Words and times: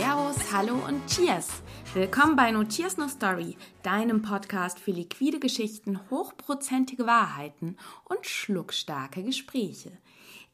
Servus, 0.00 0.50
Hallo 0.50 0.76
und 0.88 1.06
Cheers! 1.08 1.62
Willkommen 1.92 2.34
bei 2.34 2.50
No 2.52 2.64
Cheers 2.64 2.96
No 2.96 3.06
Story, 3.06 3.58
deinem 3.82 4.22
Podcast 4.22 4.78
für 4.78 4.92
liquide 4.92 5.38
Geschichten, 5.38 6.00
hochprozentige 6.08 7.04
Wahrheiten 7.04 7.76
und 8.06 8.24
schluckstarke 8.24 9.22
Gespräche. 9.22 9.92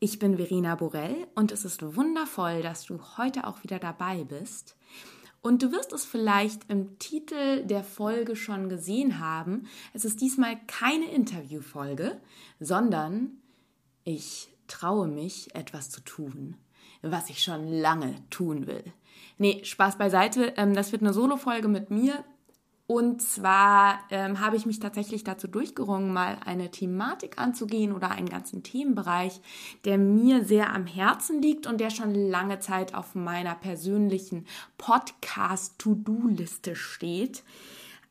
Ich 0.01 0.19
bin 0.19 0.37
Verena 0.37 0.75
Borell 0.75 1.29
und 1.37 1.53
es 1.53 1.65
ist 1.65 1.95
wundervoll, 1.95 2.61
dass 2.61 2.87
du 2.87 2.99
heute 3.19 3.47
auch 3.47 3.63
wieder 3.63 3.79
dabei 3.79 4.25
bist. 4.25 4.75
Und 5.43 5.63
du 5.63 5.71
wirst 5.71 5.93
es 5.93 6.05
vielleicht 6.05 6.69
im 6.69 6.99
Titel 6.99 7.65
der 7.67 7.85
Folge 7.85 8.35
schon 8.35 8.69
gesehen 8.69 9.21
haben. 9.21 9.69
Es 9.93 10.05
ist 10.05 10.21
diesmal 10.21 10.59
keine 10.67 11.09
Interviewfolge, 11.13 12.21
sondern 12.59 13.31
ich 14.03 14.49
traue 14.67 15.07
mich, 15.07 15.55
etwas 15.55 15.91
zu 15.91 16.01
tun, 16.01 16.57
was 17.01 17.31
ich 17.31 17.45
schon 17.45 17.69
lange 17.69 18.17
tun 18.29 18.67
will. 18.67 18.83
Nee, 19.39 19.63
Spaß 19.65 19.99
beiseite. 19.99 20.55
Ähm, 20.57 20.75
das 20.75 20.93
wird 20.93 21.03
eine 21.03 21.13
Solo-Folge 21.13 21.69
mit 21.69 21.91
mir. 21.91 22.25
Und 22.89 23.21
zwar 23.21 23.99
ähm, 24.11 24.39
habe 24.39 24.57
ich 24.57 24.65
mich 24.65 24.79
tatsächlich 24.79 25.25
dazu 25.25 25.49
durchgerungen, 25.49 26.13
mal 26.13 26.39
eine 26.45 26.71
Thematik 26.71 27.37
anzugehen 27.37 27.93
oder 27.93 28.13
einen 28.13 28.29
ganzen 28.29 28.63
Themenbereich, 28.63 29.41
der 29.85 29.99
mir 29.99 30.45
sehr 30.45 30.73
am 30.73 30.87
Herzen 30.87 31.43
liegt 31.43 31.67
und 31.67 31.81
der 31.81 31.91
schon 31.91 32.15
lange 32.15 32.61
Zeit 32.61 32.95
auf 32.95 33.17
meiner 33.17 33.57
persönlichen 33.57 34.47
Podcast-To-Do-Liste 34.79 36.77
steht. 36.77 37.43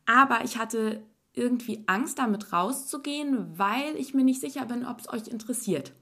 Aber 0.04 0.44
ich 0.44 0.58
hatte 0.58 1.02
irgendwie 1.32 1.82
Angst, 1.86 2.18
damit 2.18 2.52
rauszugehen, 2.52 3.58
weil 3.58 3.96
ich 3.96 4.12
mir 4.12 4.24
nicht 4.24 4.42
sicher 4.42 4.66
bin, 4.66 4.84
ob 4.84 5.00
es 5.00 5.08
euch 5.08 5.26
interessiert. 5.28 5.92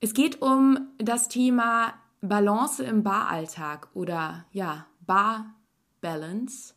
Es 0.00 0.12
geht 0.12 0.42
um 0.42 0.88
das 0.98 1.28
Thema 1.28 1.94
Balance 2.20 2.82
im 2.84 3.02
Baralltag 3.02 3.88
oder 3.94 4.46
ja, 4.52 4.86
Bar 5.06 5.54
Balance. 6.00 6.74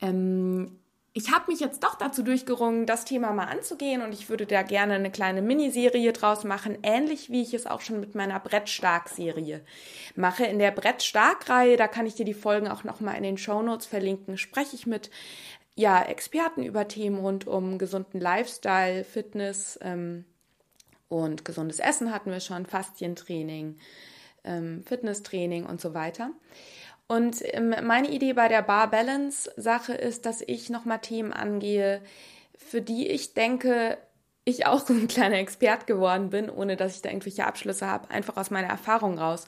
Ähm, 0.00 0.78
ich 1.16 1.32
habe 1.32 1.52
mich 1.52 1.60
jetzt 1.60 1.84
doch 1.84 1.94
dazu 1.94 2.24
durchgerungen, 2.24 2.86
das 2.86 3.04
Thema 3.04 3.32
mal 3.32 3.46
anzugehen 3.46 4.02
und 4.02 4.12
ich 4.12 4.28
würde 4.28 4.46
da 4.46 4.62
gerne 4.62 4.94
eine 4.94 5.12
kleine 5.12 5.42
Miniserie 5.42 6.12
draus 6.12 6.42
machen, 6.42 6.76
ähnlich 6.82 7.30
wie 7.30 7.42
ich 7.42 7.54
es 7.54 7.66
auch 7.66 7.80
schon 7.80 8.00
mit 8.00 8.16
meiner 8.16 8.40
Brettstark-Serie 8.40 9.64
mache. 10.16 10.44
In 10.44 10.58
der 10.58 10.72
Brettstark-Reihe, 10.72 11.76
da 11.76 11.86
kann 11.86 12.06
ich 12.06 12.16
dir 12.16 12.24
die 12.24 12.34
Folgen 12.34 12.66
auch 12.66 12.82
nochmal 12.82 13.16
in 13.16 13.22
den 13.22 13.38
Shownotes 13.38 13.86
verlinken, 13.86 14.36
spreche 14.38 14.74
ich 14.74 14.86
mit 14.86 15.10
ja, 15.76 16.02
Experten 16.02 16.64
über 16.64 16.88
Themen 16.88 17.20
rund 17.20 17.46
um 17.46 17.78
gesunden 17.78 18.20
Lifestyle, 18.20 19.04
Fitness 19.04 19.78
ähm, 19.82 20.24
und 21.08 21.44
gesundes 21.44 21.78
Essen 21.78 22.12
hatten 22.12 22.32
wir 22.32 22.40
schon, 22.40 22.66
Faszientraining, 22.66 23.76
ähm, 24.44 24.82
Fitnesstraining 24.86 25.66
und 25.66 25.80
so 25.80 25.94
weiter. 25.94 26.30
Und 27.06 27.36
ähm, 27.52 27.74
meine 27.82 28.10
Idee 28.10 28.32
bei 28.32 28.48
der 28.48 28.62
Bar 28.62 28.90
Balance 28.90 29.50
Sache 29.56 29.92
ist, 29.92 30.26
dass 30.26 30.40
ich 30.40 30.70
nochmal 30.70 31.00
Themen 31.00 31.32
angehe, 31.32 32.00
für 32.56 32.80
die 32.80 33.08
ich 33.08 33.34
denke, 33.34 33.98
ich 34.46 34.66
auch 34.66 34.86
so 34.86 34.92
ein 34.92 35.08
kleiner 35.08 35.38
Expert 35.38 35.86
geworden 35.86 36.30
bin, 36.30 36.50
ohne 36.50 36.76
dass 36.76 36.96
ich 36.96 37.02
da 37.02 37.08
irgendwelche 37.08 37.46
Abschlüsse 37.46 37.86
habe, 37.86 38.10
einfach 38.10 38.36
aus 38.36 38.50
meiner 38.50 38.68
Erfahrung 38.68 39.18
raus. 39.18 39.46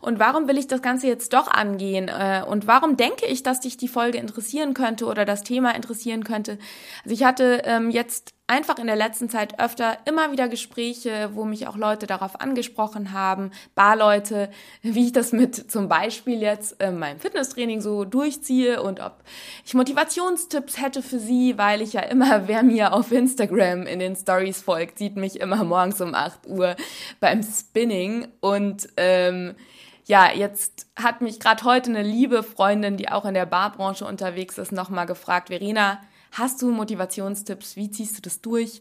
Und 0.00 0.18
warum 0.18 0.48
will 0.48 0.56
ich 0.58 0.66
das 0.66 0.80
Ganze 0.80 1.06
jetzt 1.06 1.34
doch 1.34 1.48
angehen? 1.48 2.08
Äh, 2.08 2.42
und 2.46 2.66
warum 2.66 2.96
denke 2.96 3.26
ich, 3.26 3.42
dass 3.42 3.60
dich 3.60 3.76
die 3.76 3.88
Folge 3.88 4.18
interessieren 4.18 4.72
könnte 4.72 5.06
oder 5.06 5.24
das 5.24 5.44
Thema 5.44 5.74
interessieren 5.74 6.24
könnte? 6.24 6.58
Also 7.04 7.14
ich 7.14 7.24
hatte 7.24 7.62
ähm, 7.64 7.90
jetzt 7.90 8.34
einfach 8.48 8.78
in 8.78 8.86
der 8.86 8.96
letzten 8.96 9.28
Zeit 9.28 9.60
öfter 9.60 9.98
immer 10.06 10.32
wieder 10.32 10.48
Gespräche, 10.48 11.30
wo 11.34 11.44
mich 11.44 11.68
auch 11.68 11.76
Leute 11.76 12.06
darauf 12.06 12.40
angesprochen 12.40 13.12
haben, 13.12 13.50
Barleute, 13.74 14.50
wie 14.82 15.06
ich 15.06 15.12
das 15.12 15.32
mit 15.32 15.70
zum 15.70 15.88
Beispiel 15.88 16.40
jetzt 16.40 16.80
äh, 16.80 16.90
meinem 16.90 17.20
Fitnesstraining 17.20 17.80
so 17.80 18.04
durchziehe 18.04 18.82
und 18.82 19.00
ob 19.00 19.22
ich 19.64 19.74
Motivationstipps 19.74 20.80
hätte 20.80 21.02
für 21.02 21.18
sie, 21.18 21.58
weil 21.58 21.82
ich 21.82 21.92
ja 21.92 22.00
immer, 22.00 22.42
wer 22.48 22.62
mir 22.62 22.94
auf 22.94 23.12
Instagram 23.12 23.86
in 23.86 23.98
den 23.98 24.16
Stories 24.16 24.62
folgt, 24.62 24.98
sieht 24.98 25.16
mich 25.16 25.40
immer 25.40 25.62
morgens 25.62 26.00
um 26.00 26.14
8 26.14 26.46
Uhr 26.46 26.74
beim 27.20 27.42
Spinning. 27.42 28.28
Und 28.40 28.88
ähm, 28.96 29.54
ja, 30.06 30.32
jetzt 30.32 30.86
hat 30.96 31.20
mich 31.20 31.38
gerade 31.38 31.64
heute 31.64 31.90
eine 31.90 32.02
liebe 32.02 32.42
Freundin, 32.42 32.96
die 32.96 33.10
auch 33.10 33.26
in 33.26 33.34
der 33.34 33.44
Barbranche 33.44 34.06
unterwegs 34.06 34.56
ist, 34.56 34.72
nochmal 34.72 35.04
gefragt, 35.04 35.48
Verena, 35.48 36.00
Hast 36.32 36.62
du 36.62 36.70
Motivationstipps? 36.70 37.76
Wie 37.76 37.90
ziehst 37.90 38.16
du 38.16 38.22
das 38.22 38.40
durch? 38.40 38.80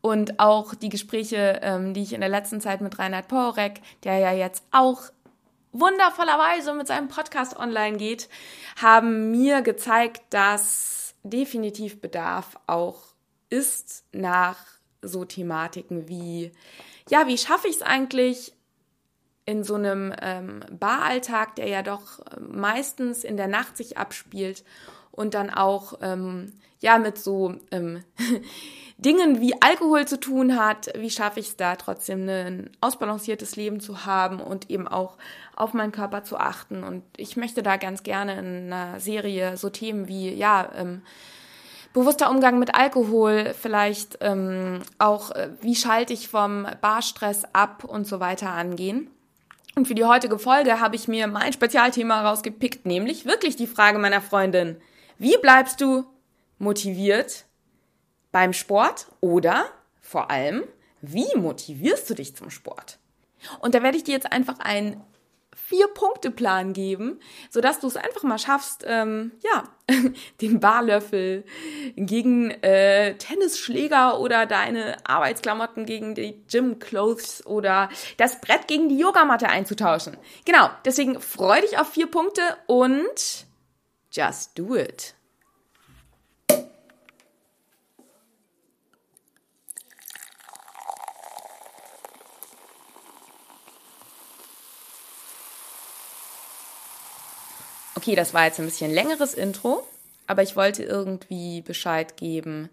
Und 0.00 0.40
auch 0.40 0.74
die 0.74 0.88
Gespräche, 0.88 1.60
ähm, 1.62 1.94
die 1.94 2.02
ich 2.02 2.12
in 2.12 2.20
der 2.20 2.28
letzten 2.28 2.60
Zeit 2.60 2.80
mit 2.80 2.98
Reinhard 2.98 3.28
Porek, 3.28 3.80
der 4.02 4.18
ja 4.18 4.32
jetzt 4.32 4.64
auch 4.72 5.02
wundervollerweise 5.72 6.74
mit 6.74 6.86
seinem 6.86 7.08
Podcast 7.08 7.56
online 7.56 7.96
geht, 7.96 8.28
haben 8.76 9.30
mir 9.30 9.62
gezeigt, 9.62 10.22
dass 10.30 11.14
definitiv 11.22 12.00
Bedarf 12.00 12.58
auch 12.66 13.14
ist 13.48 14.04
nach 14.12 14.58
so 15.02 15.24
Thematiken 15.24 16.08
wie, 16.08 16.52
ja, 17.08 17.26
wie 17.26 17.38
schaffe 17.38 17.68
ich 17.68 17.76
es 17.76 17.82
eigentlich 17.82 18.52
in 19.44 19.64
so 19.64 19.74
einem 19.74 20.14
ähm, 20.20 20.60
Baralltag, 20.70 21.56
der 21.56 21.68
ja 21.68 21.82
doch 21.82 22.20
meistens 22.40 23.24
in 23.24 23.36
der 23.36 23.48
Nacht 23.48 23.76
sich 23.76 23.98
abspielt 23.98 24.64
und 25.12 25.34
dann 25.34 25.50
auch 25.50 25.94
ähm, 26.02 26.52
ja 26.80 26.98
mit 26.98 27.18
so 27.18 27.54
ähm, 27.70 28.02
Dingen 28.98 29.40
wie 29.40 29.60
Alkohol 29.60 30.06
zu 30.06 30.18
tun 30.18 30.56
hat, 30.56 30.90
wie 30.96 31.10
schaffe 31.10 31.40
ich 31.40 31.48
es 31.48 31.56
da 31.56 31.76
trotzdem 31.76 32.28
ein 32.28 32.70
ausbalanciertes 32.80 33.56
Leben 33.56 33.80
zu 33.80 34.04
haben 34.04 34.40
und 34.40 34.70
eben 34.70 34.86
auch 34.86 35.16
auf 35.56 35.74
meinen 35.74 35.92
Körper 35.92 36.24
zu 36.24 36.36
achten. 36.36 36.84
Und 36.84 37.02
ich 37.16 37.36
möchte 37.36 37.62
da 37.62 37.76
ganz 37.76 38.02
gerne 38.02 38.38
in 38.38 38.72
einer 38.72 39.00
Serie 39.00 39.56
so 39.56 39.70
Themen 39.70 40.06
wie, 40.08 40.32
ja, 40.32 40.70
ähm, 40.76 41.02
bewusster 41.92 42.30
Umgang 42.30 42.58
mit 42.58 42.74
Alkohol, 42.74 43.54
vielleicht 43.60 44.18
ähm, 44.20 44.80
auch, 44.98 45.30
äh, 45.32 45.50
wie 45.60 45.74
schalte 45.74 46.12
ich 46.12 46.28
vom 46.28 46.66
Barstress 46.80 47.44
ab 47.52 47.84
und 47.84 48.06
so 48.06 48.20
weiter 48.20 48.50
angehen. 48.50 49.10
Und 49.74 49.88
für 49.88 49.94
die 49.94 50.04
heutige 50.04 50.38
Folge 50.38 50.80
habe 50.80 50.96
ich 50.96 51.08
mir 51.08 51.26
mein 51.26 51.52
Spezialthema 51.52 52.28
rausgepickt, 52.28 52.86
nämlich 52.86 53.24
wirklich 53.24 53.56
die 53.56 53.66
Frage 53.66 53.98
meiner 53.98 54.20
Freundin. 54.20 54.76
Wie 55.18 55.36
bleibst 55.38 55.80
du 55.80 56.04
motiviert 56.58 57.44
beim 58.30 58.52
Sport 58.52 59.06
oder 59.20 59.66
vor 60.00 60.30
allem, 60.30 60.64
wie 61.00 61.36
motivierst 61.36 62.08
du 62.08 62.14
dich 62.14 62.36
zum 62.36 62.50
Sport? 62.50 62.98
Und 63.60 63.74
da 63.74 63.82
werde 63.82 63.96
ich 63.96 64.04
dir 64.04 64.12
jetzt 64.12 64.30
einfach 64.30 64.58
einen 64.60 65.02
Vier-Punkte-Plan 65.54 66.72
geben, 66.72 67.20
sodass 67.50 67.80
du 67.80 67.86
es 67.86 67.96
einfach 67.96 68.22
mal 68.22 68.38
schaffst, 68.38 68.84
ähm, 68.86 69.32
ja, 69.40 69.64
den 70.40 70.60
Barlöffel 70.60 71.44
gegen 71.96 72.50
äh, 72.62 73.16
Tennisschläger 73.16 74.18
oder 74.18 74.46
deine 74.46 74.96
Arbeitsklamotten 75.04 75.84
gegen 75.84 76.14
die 76.14 76.42
Gym-Clothes 76.50 77.44
oder 77.46 77.90
das 78.16 78.40
Brett 78.40 78.66
gegen 78.66 78.88
die 78.88 78.98
Yogamatte 78.98 79.48
einzutauschen. 79.48 80.16
Genau, 80.44 80.70
deswegen 80.84 81.20
freu 81.20 81.60
dich 81.60 81.78
auf 81.78 81.90
vier 81.90 82.06
Punkte 82.06 82.42
und 82.66 83.46
just 84.12 84.56
do 84.56 84.76
it. 84.76 85.14
Okay, 98.02 98.16
das 98.16 98.34
war 98.34 98.46
jetzt 98.46 98.58
ein 98.58 98.66
bisschen 98.66 98.90
längeres 98.90 99.32
Intro, 99.32 99.86
aber 100.26 100.42
ich 100.42 100.56
wollte 100.56 100.82
irgendwie 100.82 101.60
Bescheid 101.62 102.16
geben, 102.16 102.68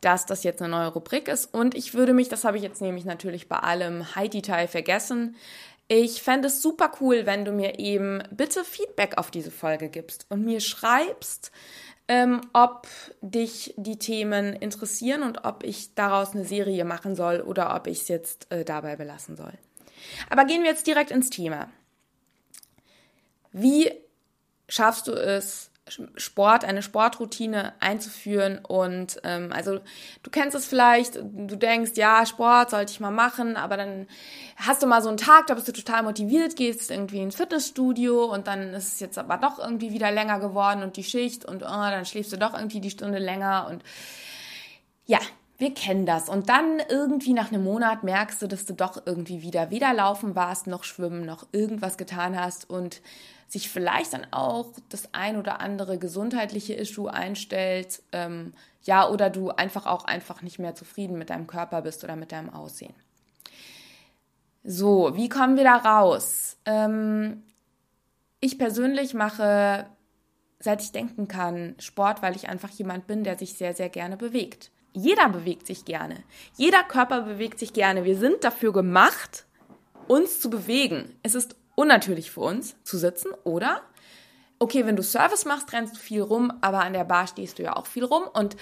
dass 0.00 0.24
das 0.24 0.44
jetzt 0.44 0.62
eine 0.62 0.70
neue 0.70 0.88
Rubrik 0.88 1.28
ist. 1.28 1.52
Und 1.52 1.74
ich 1.74 1.92
würde 1.92 2.14
mich, 2.14 2.30
das 2.30 2.44
habe 2.44 2.56
ich 2.56 2.62
jetzt 2.62 2.80
nämlich 2.80 3.04
natürlich 3.04 3.50
bei 3.50 3.58
allem 3.58 4.14
High-Detail 4.14 4.68
vergessen, 4.68 5.36
ich 5.94 6.22
fände 6.22 6.48
es 6.48 6.62
super 6.62 6.90
cool, 7.00 7.26
wenn 7.26 7.44
du 7.44 7.52
mir 7.52 7.78
eben 7.78 8.22
bitte 8.30 8.64
Feedback 8.64 9.18
auf 9.18 9.30
diese 9.30 9.50
Folge 9.50 9.90
gibst 9.90 10.24
und 10.30 10.42
mir 10.42 10.60
schreibst, 10.60 11.52
ähm, 12.08 12.40
ob 12.54 12.88
dich 13.20 13.74
die 13.76 13.98
Themen 13.98 14.54
interessieren 14.54 15.22
und 15.22 15.44
ob 15.44 15.62
ich 15.64 15.94
daraus 15.94 16.34
eine 16.34 16.46
Serie 16.46 16.86
machen 16.86 17.14
soll 17.14 17.42
oder 17.42 17.76
ob 17.76 17.86
ich 17.86 18.00
es 18.00 18.08
jetzt 18.08 18.50
äh, 18.50 18.64
dabei 18.64 18.96
belassen 18.96 19.36
soll. 19.36 19.52
Aber 20.30 20.46
gehen 20.46 20.62
wir 20.62 20.70
jetzt 20.70 20.86
direkt 20.86 21.10
ins 21.10 21.28
Thema. 21.28 21.68
Wie 23.52 23.92
schaffst 24.70 25.08
du 25.08 25.12
es, 25.12 25.70
Sport, 26.16 26.64
eine 26.64 26.82
Sportroutine 26.82 27.74
einzuführen 27.80 28.58
und 28.58 29.20
ähm, 29.24 29.52
also 29.52 29.80
du 30.22 30.30
kennst 30.30 30.56
es 30.56 30.64
vielleicht, 30.66 31.16
du 31.16 31.56
denkst, 31.56 31.92
ja, 31.96 32.24
Sport 32.24 32.70
sollte 32.70 32.92
ich 32.92 33.00
mal 33.00 33.10
machen, 33.10 33.56
aber 33.56 33.76
dann 33.76 34.06
hast 34.56 34.82
du 34.82 34.86
mal 34.86 35.02
so 35.02 35.08
einen 35.08 35.18
Tag, 35.18 35.48
da 35.48 35.54
bist 35.54 35.66
du 35.66 35.72
total 35.72 36.04
motiviert, 36.04 36.56
gehst 36.56 36.90
irgendwie 36.90 37.20
ins 37.20 37.36
Fitnessstudio 37.36 38.24
und 38.24 38.46
dann 38.46 38.74
ist 38.74 38.94
es 38.94 39.00
jetzt 39.00 39.18
aber 39.18 39.38
doch 39.38 39.58
irgendwie 39.58 39.92
wieder 39.92 40.12
länger 40.12 40.38
geworden 40.38 40.82
und 40.82 40.96
die 40.96 41.04
Schicht 41.04 41.44
und 41.44 41.62
oh, 41.62 41.66
dann 41.66 42.06
schläfst 42.06 42.32
du 42.32 42.36
doch 42.36 42.54
irgendwie 42.54 42.80
die 42.80 42.90
Stunde 42.90 43.18
länger 43.18 43.66
und 43.68 43.82
ja, 45.06 45.18
Wir 45.62 45.74
kennen 45.74 46.06
das. 46.06 46.28
Und 46.28 46.48
dann 46.48 46.80
irgendwie 46.88 47.34
nach 47.34 47.52
einem 47.52 47.62
Monat 47.62 48.02
merkst 48.02 48.42
du, 48.42 48.48
dass 48.48 48.64
du 48.64 48.74
doch 48.74 49.00
irgendwie 49.06 49.42
wieder 49.42 49.70
weder 49.70 49.92
laufen 49.94 50.34
warst, 50.34 50.66
noch 50.66 50.82
schwimmen, 50.82 51.24
noch 51.24 51.46
irgendwas 51.52 51.96
getan 51.96 52.36
hast 52.36 52.68
und 52.68 53.00
sich 53.52 53.68
vielleicht 53.68 54.14
dann 54.14 54.26
auch 54.30 54.72
das 54.88 55.12
ein 55.12 55.36
oder 55.36 55.60
andere 55.60 55.98
gesundheitliche 55.98 56.72
Issue 56.72 57.12
einstellt, 57.12 58.02
ähm, 58.12 58.54
ja, 58.82 59.06
oder 59.06 59.28
du 59.28 59.50
einfach 59.50 59.84
auch 59.84 60.06
einfach 60.06 60.40
nicht 60.40 60.58
mehr 60.58 60.74
zufrieden 60.74 61.18
mit 61.18 61.28
deinem 61.28 61.46
Körper 61.46 61.82
bist 61.82 62.02
oder 62.02 62.16
mit 62.16 62.32
deinem 62.32 62.48
Aussehen. 62.48 62.94
So, 64.64 65.14
wie 65.16 65.28
kommen 65.28 65.58
wir 65.58 65.64
da 65.64 65.76
raus? 65.76 66.56
Ähm, 66.64 67.42
ich 68.40 68.56
persönlich 68.56 69.12
mache, 69.12 69.86
seit 70.58 70.80
ich 70.80 70.92
denken 70.92 71.28
kann, 71.28 71.74
Sport, 71.78 72.22
weil 72.22 72.34
ich 72.34 72.48
einfach 72.48 72.70
jemand 72.70 73.06
bin, 73.06 73.22
der 73.22 73.36
sich 73.36 73.52
sehr, 73.52 73.74
sehr 73.74 73.90
gerne 73.90 74.16
bewegt. 74.16 74.70
Jeder 74.94 75.28
bewegt 75.28 75.66
sich 75.66 75.84
gerne. 75.84 76.24
Jeder 76.56 76.84
Körper 76.84 77.20
bewegt 77.20 77.58
sich 77.58 77.74
gerne. 77.74 78.04
Wir 78.04 78.16
sind 78.16 78.44
dafür 78.44 78.72
gemacht, 78.72 79.44
uns 80.08 80.40
zu 80.40 80.48
bewegen. 80.48 81.14
Es 81.22 81.34
ist 81.34 81.54
unnatürlich 81.74 82.30
für 82.30 82.40
uns 82.40 82.76
zu 82.84 82.98
sitzen, 82.98 83.30
oder? 83.44 83.82
Okay, 84.58 84.86
wenn 84.86 84.94
du 84.94 85.02
Service 85.02 85.44
machst, 85.44 85.72
rennst 85.72 85.96
du 85.96 85.98
viel 85.98 86.22
rum, 86.22 86.52
aber 86.60 86.84
an 86.84 86.92
der 86.92 87.02
Bar 87.02 87.26
stehst 87.26 87.58
du 87.58 87.64
ja 87.64 87.74
auch 87.74 87.86
viel 87.86 88.04
rum. 88.04 88.22
Und 88.32 88.56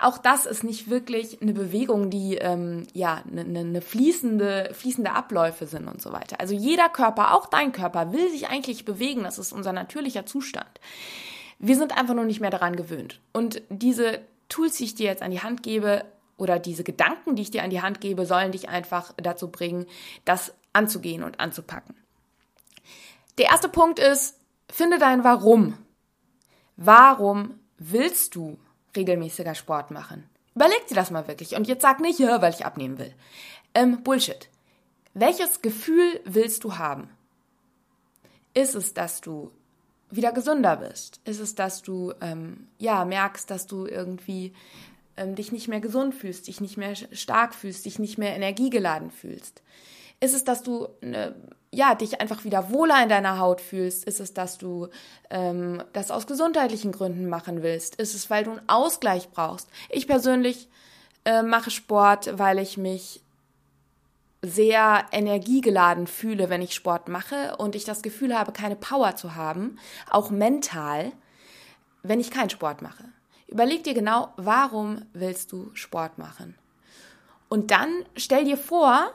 auch 0.00 0.16
das 0.16 0.46
ist 0.46 0.64
nicht 0.64 0.88
wirklich 0.88 1.42
eine 1.42 1.52
Bewegung, 1.52 2.08
die 2.08 2.36
ähm, 2.36 2.86
ja 2.94 3.22
eine, 3.30 3.42
eine 3.42 3.64
ne 3.64 3.82
fließende, 3.82 4.70
fließende 4.72 5.12
Abläufe 5.12 5.66
sind 5.66 5.86
und 5.86 6.00
so 6.00 6.12
weiter. 6.12 6.40
Also 6.40 6.54
jeder 6.54 6.88
Körper, 6.88 7.34
auch 7.34 7.44
dein 7.44 7.72
Körper, 7.72 8.14
will 8.14 8.30
sich 8.30 8.48
eigentlich 8.48 8.86
bewegen. 8.86 9.24
Das 9.24 9.38
ist 9.38 9.52
unser 9.52 9.74
natürlicher 9.74 10.24
Zustand. 10.24 10.80
Wir 11.58 11.76
sind 11.76 11.94
einfach 11.94 12.14
nur 12.14 12.24
nicht 12.24 12.40
mehr 12.40 12.50
daran 12.50 12.74
gewöhnt. 12.74 13.20
Und 13.34 13.60
diese 13.68 14.20
Tools, 14.48 14.78
die 14.78 14.84
ich 14.84 14.94
dir 14.94 15.06
jetzt 15.06 15.22
an 15.22 15.30
die 15.30 15.42
Hand 15.42 15.62
gebe, 15.62 16.06
oder 16.36 16.58
diese 16.58 16.84
Gedanken, 16.84 17.36
die 17.36 17.42
ich 17.42 17.50
dir 17.50 17.62
an 17.62 17.70
die 17.70 17.82
Hand 17.82 18.00
gebe, 18.00 18.26
sollen 18.26 18.52
dich 18.52 18.68
einfach 18.68 19.12
dazu 19.16 19.50
bringen, 19.50 19.86
das 20.24 20.54
anzugehen 20.72 21.22
und 21.22 21.38
anzupacken. 21.38 21.94
Der 23.38 23.46
erste 23.46 23.68
Punkt 23.68 23.98
ist, 23.98 24.38
finde 24.70 24.98
dein 24.98 25.24
Warum. 25.24 25.78
Warum 26.76 27.58
willst 27.78 28.34
du 28.34 28.58
regelmäßiger 28.96 29.54
Sport 29.54 29.90
machen? 29.90 30.28
Überleg 30.54 30.86
dir 30.86 30.94
das 30.94 31.10
mal 31.10 31.26
wirklich. 31.26 31.56
Und 31.56 31.66
jetzt 31.66 31.82
sag 31.82 32.00
nicht, 32.00 32.18
ja, 32.18 32.40
weil 32.40 32.52
ich 32.52 32.64
abnehmen 32.64 32.98
will. 32.98 33.12
Ähm, 33.74 34.02
Bullshit. 34.02 34.48
Welches 35.12 35.62
Gefühl 35.62 36.20
willst 36.24 36.64
du 36.64 36.78
haben? 36.78 37.08
Ist 38.52 38.74
es, 38.74 38.94
dass 38.94 39.20
du 39.20 39.50
wieder 40.10 40.32
gesünder 40.32 40.76
bist? 40.76 41.20
Ist 41.24 41.40
es, 41.40 41.54
dass 41.54 41.82
du 41.82 42.12
ähm, 42.20 42.68
ja 42.78 43.04
merkst, 43.04 43.50
dass 43.50 43.66
du 43.66 43.86
irgendwie 43.86 44.52
ähm, 45.16 45.34
dich 45.34 45.50
nicht 45.50 45.68
mehr 45.68 45.80
gesund 45.80 46.14
fühlst, 46.14 46.46
dich 46.46 46.60
nicht 46.60 46.76
mehr 46.76 46.94
stark 46.94 47.54
fühlst, 47.54 47.84
dich 47.84 47.98
nicht 47.98 48.18
mehr 48.18 48.34
energiegeladen 48.34 49.10
fühlst? 49.10 49.62
Ist 50.20 50.34
es, 50.34 50.44
dass 50.44 50.62
du 50.62 50.88
ne, 51.00 51.34
ja 51.74 51.94
dich 51.94 52.20
einfach 52.20 52.44
wieder 52.44 52.70
wohler 52.70 53.02
in 53.02 53.08
deiner 53.08 53.38
Haut 53.38 53.60
fühlst? 53.60 54.04
Ist 54.04 54.20
es, 54.20 54.34
dass 54.34 54.58
du 54.58 54.88
ähm, 55.30 55.82
das 55.92 56.10
aus 56.10 56.26
gesundheitlichen 56.26 56.92
Gründen 56.92 57.28
machen 57.28 57.62
willst? 57.62 57.96
Ist 57.96 58.14
es, 58.14 58.30
weil 58.30 58.44
du 58.44 58.52
einen 58.52 58.68
Ausgleich 58.68 59.30
brauchst? 59.30 59.68
Ich 59.90 60.06
persönlich 60.06 60.68
äh, 61.24 61.42
mache 61.42 61.70
Sport, 61.70 62.38
weil 62.38 62.58
ich 62.58 62.76
mich 62.76 63.20
sehr 64.42 65.06
energiegeladen 65.10 66.06
fühle, 66.06 66.50
wenn 66.50 66.60
ich 66.60 66.74
Sport 66.74 67.08
mache 67.08 67.56
und 67.56 67.74
ich 67.74 67.84
das 67.84 68.02
Gefühl 68.02 68.38
habe, 68.38 68.52
keine 68.52 68.76
Power 68.76 69.16
zu 69.16 69.34
haben, 69.34 69.78
auch 70.10 70.30
mental, 70.30 71.12
wenn 72.02 72.20
ich 72.20 72.30
keinen 72.30 72.50
Sport 72.50 72.82
mache. 72.82 73.04
Überleg 73.46 73.84
dir 73.84 73.94
genau, 73.94 74.32
warum 74.36 75.02
willst 75.12 75.52
du 75.52 75.70
Sport 75.74 76.18
machen? 76.18 76.56
Und 77.48 77.70
dann 77.70 78.04
stell 78.16 78.44
dir 78.44 78.58
vor, 78.58 79.12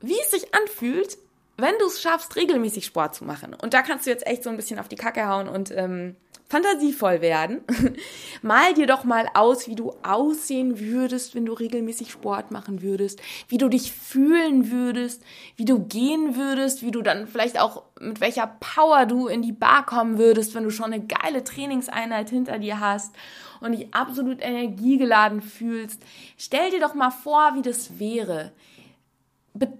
wie 0.00 0.18
es 0.20 0.30
sich 0.30 0.54
anfühlt, 0.54 1.18
wenn 1.56 1.78
du 1.78 1.86
es 1.86 2.00
schaffst, 2.00 2.36
regelmäßig 2.36 2.84
Sport 2.84 3.14
zu 3.14 3.24
machen. 3.24 3.54
Und 3.54 3.74
da 3.74 3.82
kannst 3.82 4.06
du 4.06 4.10
jetzt 4.10 4.26
echt 4.26 4.42
so 4.42 4.50
ein 4.50 4.56
bisschen 4.56 4.78
auf 4.78 4.88
die 4.88 4.96
Kacke 4.96 5.26
hauen 5.26 5.48
und 5.48 5.70
ähm, 5.70 6.16
fantasievoll 6.48 7.20
werden. 7.20 7.62
mal 8.42 8.74
dir 8.74 8.86
doch 8.86 9.04
mal 9.04 9.26
aus, 9.34 9.66
wie 9.66 9.74
du 9.74 9.92
aussehen 10.02 10.78
würdest, 10.78 11.34
wenn 11.34 11.46
du 11.46 11.52
regelmäßig 11.52 12.10
Sport 12.10 12.50
machen 12.50 12.82
würdest, 12.82 13.20
wie 13.48 13.58
du 13.58 13.68
dich 13.68 13.92
fühlen 13.92 14.70
würdest, 14.70 15.22
wie 15.56 15.64
du 15.64 15.80
gehen 15.80 16.36
würdest, 16.36 16.82
wie 16.82 16.90
du 16.90 17.02
dann 17.02 17.26
vielleicht 17.26 17.58
auch 17.58 17.82
mit 18.00 18.20
welcher 18.20 18.46
Power 18.60 19.06
du 19.06 19.26
in 19.26 19.42
die 19.42 19.52
Bar 19.52 19.86
kommen 19.86 20.18
würdest, 20.18 20.54
wenn 20.54 20.64
du 20.64 20.70
schon 20.70 20.92
eine 20.92 21.04
geile 21.04 21.42
Trainingseinheit 21.42 22.30
hinter 22.30 22.58
dir 22.58 22.80
hast 22.80 23.14
und 23.60 23.72
dich 23.72 23.92
absolut 23.92 24.40
energiegeladen 24.40 25.40
fühlst. 25.40 26.02
Stell 26.36 26.70
dir 26.70 26.80
doch 26.80 26.94
mal 26.94 27.10
vor, 27.10 27.54
wie 27.54 27.62
das 27.62 27.98
wäre 27.98 28.52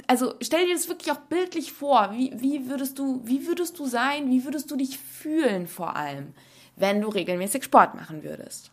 also 0.07 0.35
stell 0.41 0.67
dir 0.67 0.75
das 0.75 0.89
wirklich 0.89 1.13
auch 1.13 1.21
bildlich 1.21 1.73
vor. 1.73 2.11
Wie, 2.13 2.33
wie, 2.37 2.69
würdest 2.69 2.99
du, 2.99 3.21
wie 3.25 3.47
würdest 3.47 3.79
du 3.79 3.87
sein? 3.87 4.31
Wie 4.31 4.45
würdest 4.45 4.71
du 4.71 4.77
dich 4.77 4.99
fühlen 4.99 5.67
vor 5.67 5.97
allem? 5.97 6.35
wenn 6.77 7.01
du 7.01 7.09
regelmäßig 7.09 7.65
Sport 7.65 7.95
machen 7.95 8.23
würdest. 8.23 8.71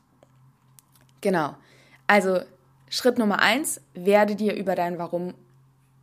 Genau. 1.22 1.56
Also 2.06 2.42
Schritt 2.90 3.18
Nummer 3.18 3.40
eins, 3.40 3.82
werde 3.94 4.36
dir 4.36 4.56
über 4.56 4.76
dein 4.76 5.00
Warum 5.00 5.34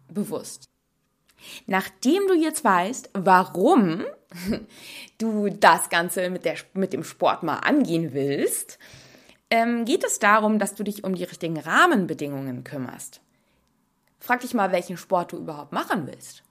bewusst. 0.08 0.64
Nachdem 1.66 2.26
du 2.26 2.34
jetzt 2.34 2.64
weißt, 2.64 3.10
warum 3.14 4.04
du 5.18 5.50
das 5.50 5.88
Ganze 5.90 6.30
mit, 6.30 6.44
der, 6.44 6.56
mit 6.74 6.92
dem 6.92 7.04
Sport 7.04 7.42
mal 7.42 7.58
angehen 7.58 8.12
willst, 8.12 8.78
ähm, 9.50 9.84
geht 9.84 10.04
es 10.04 10.18
darum, 10.18 10.58
dass 10.58 10.74
du 10.74 10.84
dich 10.84 11.04
um 11.04 11.14
die 11.14 11.24
richtigen 11.24 11.58
Rahmenbedingungen 11.58 12.64
kümmerst. 12.64 13.20
Frag 14.20 14.40
dich 14.40 14.54
mal, 14.54 14.70
welchen 14.70 14.96
Sport 14.96 15.32
du 15.32 15.38
überhaupt 15.38 15.72
machen 15.72 16.06
willst. 16.06 16.42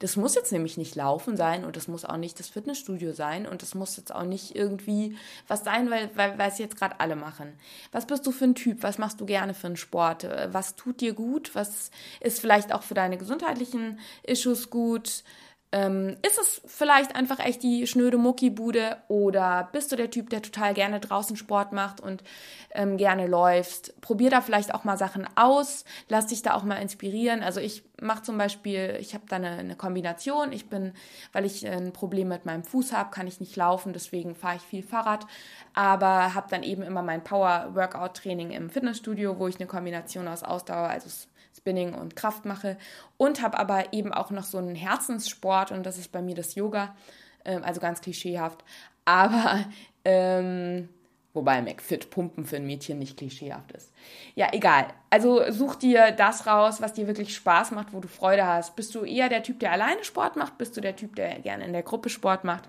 Das 0.00 0.16
muss 0.16 0.34
jetzt 0.34 0.52
nämlich 0.52 0.76
nicht 0.76 0.94
Laufen 0.94 1.38
sein 1.38 1.64
und 1.64 1.74
das 1.74 1.88
muss 1.88 2.04
auch 2.04 2.18
nicht 2.18 2.38
das 2.38 2.50
Fitnessstudio 2.50 3.14
sein 3.14 3.46
und 3.46 3.62
das 3.62 3.74
muss 3.74 3.96
jetzt 3.96 4.14
auch 4.14 4.24
nicht 4.24 4.54
irgendwie 4.54 5.16
was 5.48 5.64
sein, 5.64 5.90
weil, 5.90 6.10
weil, 6.14 6.38
weil 6.38 6.50
es 6.50 6.58
jetzt 6.58 6.76
gerade 6.76 7.00
alle 7.00 7.16
machen. 7.16 7.54
Was 7.92 8.06
bist 8.06 8.26
du 8.26 8.30
für 8.30 8.44
ein 8.44 8.54
Typ? 8.54 8.82
Was 8.82 8.98
machst 8.98 9.22
du 9.22 9.24
gerne 9.24 9.54
für 9.54 9.68
einen 9.68 9.78
Sport? 9.78 10.28
Was 10.52 10.76
tut 10.76 11.00
dir 11.00 11.14
gut? 11.14 11.54
Was 11.54 11.90
ist 12.20 12.40
vielleicht 12.40 12.74
auch 12.74 12.82
für 12.82 12.92
deine 12.92 13.16
gesundheitlichen 13.16 13.98
Issues 14.22 14.68
gut? 14.68 15.24
Ähm, 15.72 16.16
ist 16.24 16.38
es 16.38 16.62
vielleicht 16.64 17.16
einfach 17.16 17.40
echt 17.40 17.62
die 17.62 17.88
schnöde 17.88 18.18
Muckibude 18.18 18.98
oder 19.08 19.68
bist 19.72 19.90
du 19.90 19.96
der 19.96 20.10
Typ, 20.10 20.30
der 20.30 20.40
total 20.40 20.74
gerne 20.74 21.00
draußen 21.00 21.36
Sport 21.36 21.72
macht 21.72 22.00
und 22.00 22.22
ähm, 22.72 22.96
gerne 22.96 23.26
läufst? 23.26 24.00
Probier 24.00 24.30
da 24.30 24.40
vielleicht 24.40 24.72
auch 24.72 24.84
mal 24.84 24.96
Sachen 24.96 25.26
aus, 25.34 25.84
lass 26.08 26.28
dich 26.28 26.42
da 26.42 26.54
auch 26.54 26.62
mal 26.62 26.76
inspirieren. 26.76 27.42
Also 27.42 27.60
ich 27.60 27.82
mache 28.00 28.22
zum 28.22 28.38
Beispiel, 28.38 28.96
ich 29.00 29.14
habe 29.14 29.24
da 29.28 29.36
eine, 29.36 29.50
eine, 29.50 29.74
Kombination. 29.74 30.52
Ich 30.52 30.68
bin, 30.68 30.92
weil 31.32 31.44
ich 31.44 31.66
ein 31.66 31.92
Problem 31.92 32.28
mit 32.28 32.46
meinem 32.46 32.62
Fuß 32.62 32.92
habe, 32.92 33.10
kann 33.10 33.26
ich 33.26 33.40
nicht 33.40 33.56
laufen, 33.56 33.92
deswegen 33.92 34.36
fahre 34.36 34.56
ich 34.56 34.62
viel 34.62 34.84
Fahrrad, 34.84 35.26
aber 35.74 36.34
habe 36.34 36.46
dann 36.48 36.62
eben 36.62 36.82
immer 36.82 37.02
mein 37.02 37.24
Power-Workout-Training 37.24 38.52
im 38.52 38.70
Fitnessstudio, 38.70 39.38
wo 39.38 39.48
ich 39.48 39.56
eine 39.56 39.66
Kombination 39.66 40.28
aus 40.28 40.44
Ausdauer, 40.44 40.88
also 40.88 41.08
Spinning 41.56 41.94
und 41.94 42.16
Kraft 42.16 42.44
mache 42.44 42.76
und 43.16 43.42
habe 43.42 43.58
aber 43.58 43.92
eben 43.92 44.12
auch 44.12 44.30
noch 44.30 44.44
so 44.44 44.58
einen 44.58 44.74
Herzenssport 44.74 45.72
und 45.72 45.84
das 45.84 45.98
ist 45.98 46.12
bei 46.12 46.22
mir 46.22 46.34
das 46.34 46.54
Yoga, 46.54 46.94
ähm, 47.44 47.62
also 47.64 47.80
ganz 47.80 48.00
klischeehaft, 48.00 48.64
aber 49.04 49.64
ähm, 50.04 50.88
wobei 51.32 51.62
McFit 51.62 52.10
Pumpen 52.10 52.44
für 52.44 52.56
ein 52.56 52.66
Mädchen 52.66 52.98
nicht 52.98 53.16
klischeehaft 53.16 53.72
ist. 53.72 53.92
Ja, 54.34 54.48
egal. 54.52 54.86
Also 55.10 55.50
such 55.50 55.76
dir 55.76 56.10
das 56.12 56.46
raus, 56.46 56.80
was 56.80 56.94
dir 56.94 57.06
wirklich 57.06 57.34
Spaß 57.34 57.70
macht, 57.72 57.92
wo 57.92 58.00
du 58.00 58.08
Freude 58.08 58.46
hast. 58.46 58.76
Bist 58.76 58.94
du 58.94 59.04
eher 59.04 59.28
der 59.28 59.42
Typ, 59.42 59.60
der 59.60 59.72
alleine 59.72 60.04
Sport 60.04 60.36
macht? 60.36 60.58
Bist 60.58 60.76
du 60.76 60.80
der 60.80 60.96
Typ, 60.96 61.16
der 61.16 61.38
gerne 61.40 61.64
in 61.64 61.72
der 61.72 61.82
Gruppe 61.82 62.08
Sport 62.08 62.44
macht? 62.44 62.68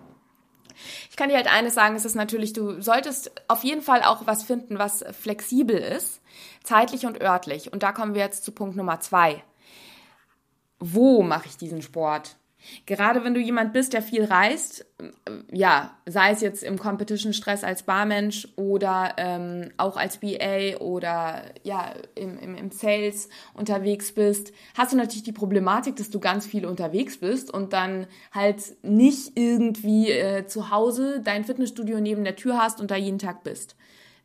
Ich 1.09 1.15
kann 1.15 1.29
dir 1.29 1.35
halt 1.35 1.51
eines 1.51 1.75
sagen, 1.75 1.95
es 1.95 2.05
ist 2.05 2.15
natürlich, 2.15 2.53
du 2.53 2.81
solltest 2.81 3.31
auf 3.47 3.63
jeden 3.63 3.81
Fall 3.81 4.03
auch 4.03 4.25
was 4.25 4.43
finden, 4.43 4.79
was 4.79 5.03
flexibel 5.19 5.77
ist, 5.77 6.21
zeitlich 6.63 7.05
und 7.05 7.21
örtlich. 7.21 7.71
Und 7.71 7.83
da 7.83 7.91
kommen 7.91 8.13
wir 8.13 8.21
jetzt 8.21 8.43
zu 8.43 8.51
Punkt 8.51 8.75
Nummer 8.75 8.99
zwei. 8.99 9.43
Wo 10.79 11.23
mache 11.23 11.47
ich 11.47 11.57
diesen 11.57 11.81
Sport? 11.81 12.35
Gerade 12.85 13.23
wenn 13.23 13.33
du 13.33 13.39
jemand 13.39 13.73
bist, 13.73 13.93
der 13.93 14.01
viel 14.01 14.23
reist, 14.23 14.85
äh, 14.99 15.31
ja, 15.51 15.97
sei 16.05 16.31
es 16.31 16.41
jetzt 16.41 16.63
im 16.63 16.77
Competition-Stress 16.77 17.63
als 17.63 17.83
Barmensch 17.83 18.47
oder 18.55 19.13
ähm, 19.17 19.71
auch 19.77 19.97
als 19.97 20.17
BA 20.17 20.77
oder 20.79 21.43
ja, 21.63 21.93
im, 22.15 22.37
im, 22.37 22.55
im 22.55 22.71
Sales 22.71 23.29
unterwegs 23.53 24.11
bist, 24.11 24.51
hast 24.77 24.93
du 24.93 24.97
natürlich 24.97 25.23
die 25.23 25.31
Problematik, 25.31 25.95
dass 25.95 26.09
du 26.09 26.19
ganz 26.19 26.45
viel 26.45 26.65
unterwegs 26.65 27.17
bist 27.17 27.53
und 27.53 27.73
dann 27.73 28.07
halt 28.31 28.61
nicht 28.83 29.37
irgendwie 29.37 30.11
äh, 30.11 30.45
zu 30.45 30.71
Hause 30.71 31.21
dein 31.23 31.45
Fitnessstudio 31.45 31.99
neben 31.99 32.23
der 32.23 32.35
Tür 32.35 32.57
hast 32.57 32.79
und 32.81 32.91
da 32.91 32.95
jeden 32.95 33.19
Tag 33.19 33.43
bist. 33.43 33.75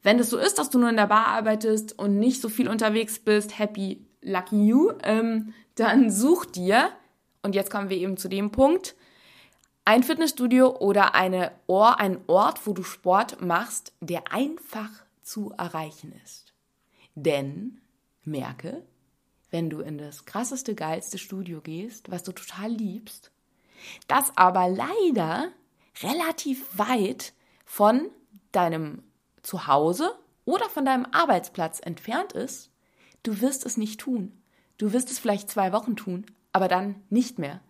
Wenn 0.03 0.19
das 0.19 0.31
so 0.31 0.39
ist, 0.39 0.59
dass 0.59 0.71
du 0.71 0.79
nur 0.79 0.91
in 0.91 0.97
der 0.97 1.07
Bar 1.07 1.29
arbeitest 1.29 1.99
und 1.99 2.19
nicht 2.19 2.41
so 2.41 2.49
viel 2.49 2.69
unterwegs 2.69 3.21
bist, 3.21 3.59
happy, 3.59 4.05
lucky 4.21 4.67
you, 4.67 4.93
ähm, 5.05 5.55
dann 5.77 6.11
such 6.11 6.47
dir 6.47 6.91
und 7.43 7.55
jetzt 7.55 7.71
kommen 7.71 7.91
wir 7.91 7.97
eben 7.97 8.17
zu 8.17 8.29
dem 8.29 8.51
Punkt, 8.51 8.95
ein 9.85 10.05
Fitnessstudio 10.05 10.77
oder 10.79 11.15
eine 11.15 11.53
Ohr, 11.67 11.99
ein 11.99 12.21
Ort, 12.29 12.67
wo 12.67 12.73
du 12.73 12.85
Sport 12.85 13.41
machst, 13.43 13.93
der 14.01 14.33
einfach 14.33 14.91
zu 15.23 15.53
erreichen 15.59 16.13
ist. 16.25 16.53
Denn 17.15 17.81
merke, 18.25 18.83
wenn 19.51 19.71
du 19.71 19.81
in 19.81 19.99
das 19.99 20.25
krasseste, 20.25 20.75
geilste 20.75 21.19
Studio 21.19 21.61
gehst, 21.61 22.11
was 22.11 22.23
du 22.23 22.33
total 22.33 22.71
liebst, 22.71 23.33
das 24.07 24.33
aber 24.37 24.69
leider 24.69 25.51
relativ 26.03 26.67
weit 26.79 27.33
von 27.65 28.09
deinem 28.53 29.03
Zuhause 29.43 30.15
oder 30.45 30.69
von 30.69 30.85
deinem 30.85 31.07
Arbeitsplatz 31.11 31.81
entfernt 31.81 32.33
ist, 32.33 32.71
du 33.25 33.41
wirst 33.41 33.67
es 33.67 33.77
nicht 33.77 34.01
tun. 34.01 34.41
Du 34.79 34.93
wirst 34.93 35.11
es 35.11 35.19
vielleicht 35.19 35.51
zwei 35.51 35.73
Wochen 35.73 35.97
tun, 35.97 36.27
aber 36.53 36.69
dann 36.69 36.97
nicht 37.11 37.39
mehr. 37.39 37.61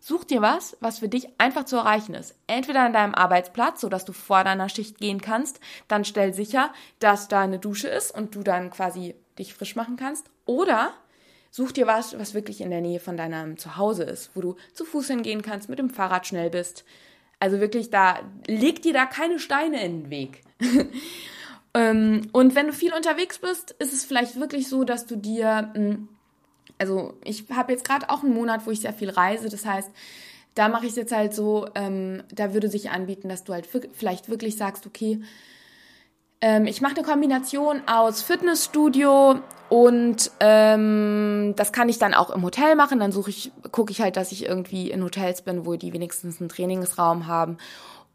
Such 0.00 0.24
dir 0.24 0.42
was, 0.42 0.76
was 0.80 0.98
für 0.98 1.08
dich 1.08 1.28
einfach 1.38 1.64
zu 1.64 1.76
erreichen 1.76 2.14
ist. 2.14 2.34
Entweder 2.46 2.82
an 2.82 2.92
deinem 2.92 3.14
Arbeitsplatz, 3.14 3.80
sodass 3.80 4.04
du 4.04 4.12
vor 4.12 4.44
deiner 4.44 4.68
Schicht 4.68 4.98
gehen 4.98 5.22
kannst. 5.22 5.60
Dann 5.88 6.04
stell 6.04 6.34
sicher, 6.34 6.74
dass 6.98 7.28
da 7.28 7.40
eine 7.40 7.58
Dusche 7.58 7.88
ist 7.88 8.10
und 8.14 8.34
du 8.34 8.42
dann 8.42 8.70
quasi 8.70 9.14
dich 9.38 9.54
frisch 9.54 9.76
machen 9.76 9.96
kannst. 9.96 10.28
Oder 10.44 10.92
such 11.50 11.72
dir 11.72 11.86
was, 11.86 12.18
was 12.18 12.34
wirklich 12.34 12.60
in 12.60 12.68
der 12.68 12.82
Nähe 12.82 13.00
von 13.00 13.16
deinem 13.16 13.56
Zuhause 13.56 14.02
ist, 14.02 14.30
wo 14.34 14.42
du 14.42 14.56
zu 14.74 14.84
Fuß 14.84 15.06
hingehen 15.06 15.40
kannst, 15.40 15.70
mit 15.70 15.78
dem 15.78 15.88
Fahrrad 15.88 16.26
schnell 16.26 16.50
bist. 16.50 16.84
Also 17.40 17.60
wirklich 17.60 17.88
da, 17.88 18.20
leg 18.46 18.82
dir 18.82 18.92
da 18.92 19.06
keine 19.06 19.38
Steine 19.38 19.82
in 19.82 20.02
den 20.02 20.10
Weg. 20.10 20.42
Ähm, 21.76 22.28
und 22.32 22.54
wenn 22.54 22.68
du 22.68 22.72
viel 22.72 22.94
unterwegs 22.94 23.38
bist, 23.38 23.72
ist 23.72 23.92
es 23.92 24.04
vielleicht 24.04 24.38
wirklich 24.38 24.68
so, 24.68 24.84
dass 24.84 25.06
du 25.06 25.16
dir 25.16 25.72
hm, 25.74 26.08
also 26.84 27.14
ich 27.24 27.46
habe 27.50 27.72
jetzt 27.72 27.86
gerade 27.86 28.10
auch 28.10 28.22
einen 28.22 28.34
Monat, 28.34 28.66
wo 28.66 28.70
ich 28.70 28.80
sehr 28.80 28.92
viel 28.92 29.08
reise. 29.08 29.48
Das 29.48 29.64
heißt, 29.64 29.90
da 30.54 30.68
mache 30.68 30.84
ich 30.84 30.90
es 30.90 30.96
jetzt 30.96 31.12
halt 31.12 31.34
so, 31.34 31.66
ähm, 31.74 32.22
da 32.30 32.52
würde 32.52 32.68
sich 32.68 32.90
anbieten, 32.90 33.28
dass 33.28 33.42
du 33.42 33.54
halt 33.54 33.66
vielleicht 33.94 34.28
wirklich 34.28 34.56
sagst, 34.56 34.86
okay, 34.86 35.22
ähm, 36.42 36.66
ich 36.66 36.82
mache 36.82 36.96
eine 36.96 37.04
Kombination 37.04 37.82
aus 37.86 38.20
Fitnessstudio 38.20 39.36
und 39.70 40.30
ähm, 40.40 41.54
das 41.56 41.72
kann 41.72 41.88
ich 41.88 41.98
dann 41.98 42.12
auch 42.12 42.28
im 42.28 42.42
Hotel 42.42 42.76
machen. 42.76 43.00
Dann 43.00 43.12
suche 43.12 43.30
ich, 43.30 43.50
gucke 43.72 43.90
ich 43.90 44.02
halt, 44.02 44.18
dass 44.18 44.30
ich 44.30 44.44
irgendwie 44.44 44.90
in 44.90 45.02
Hotels 45.02 45.40
bin, 45.40 45.64
wo 45.64 45.76
die 45.76 45.94
wenigstens 45.94 46.40
einen 46.40 46.50
Trainingsraum 46.50 47.26
haben 47.26 47.56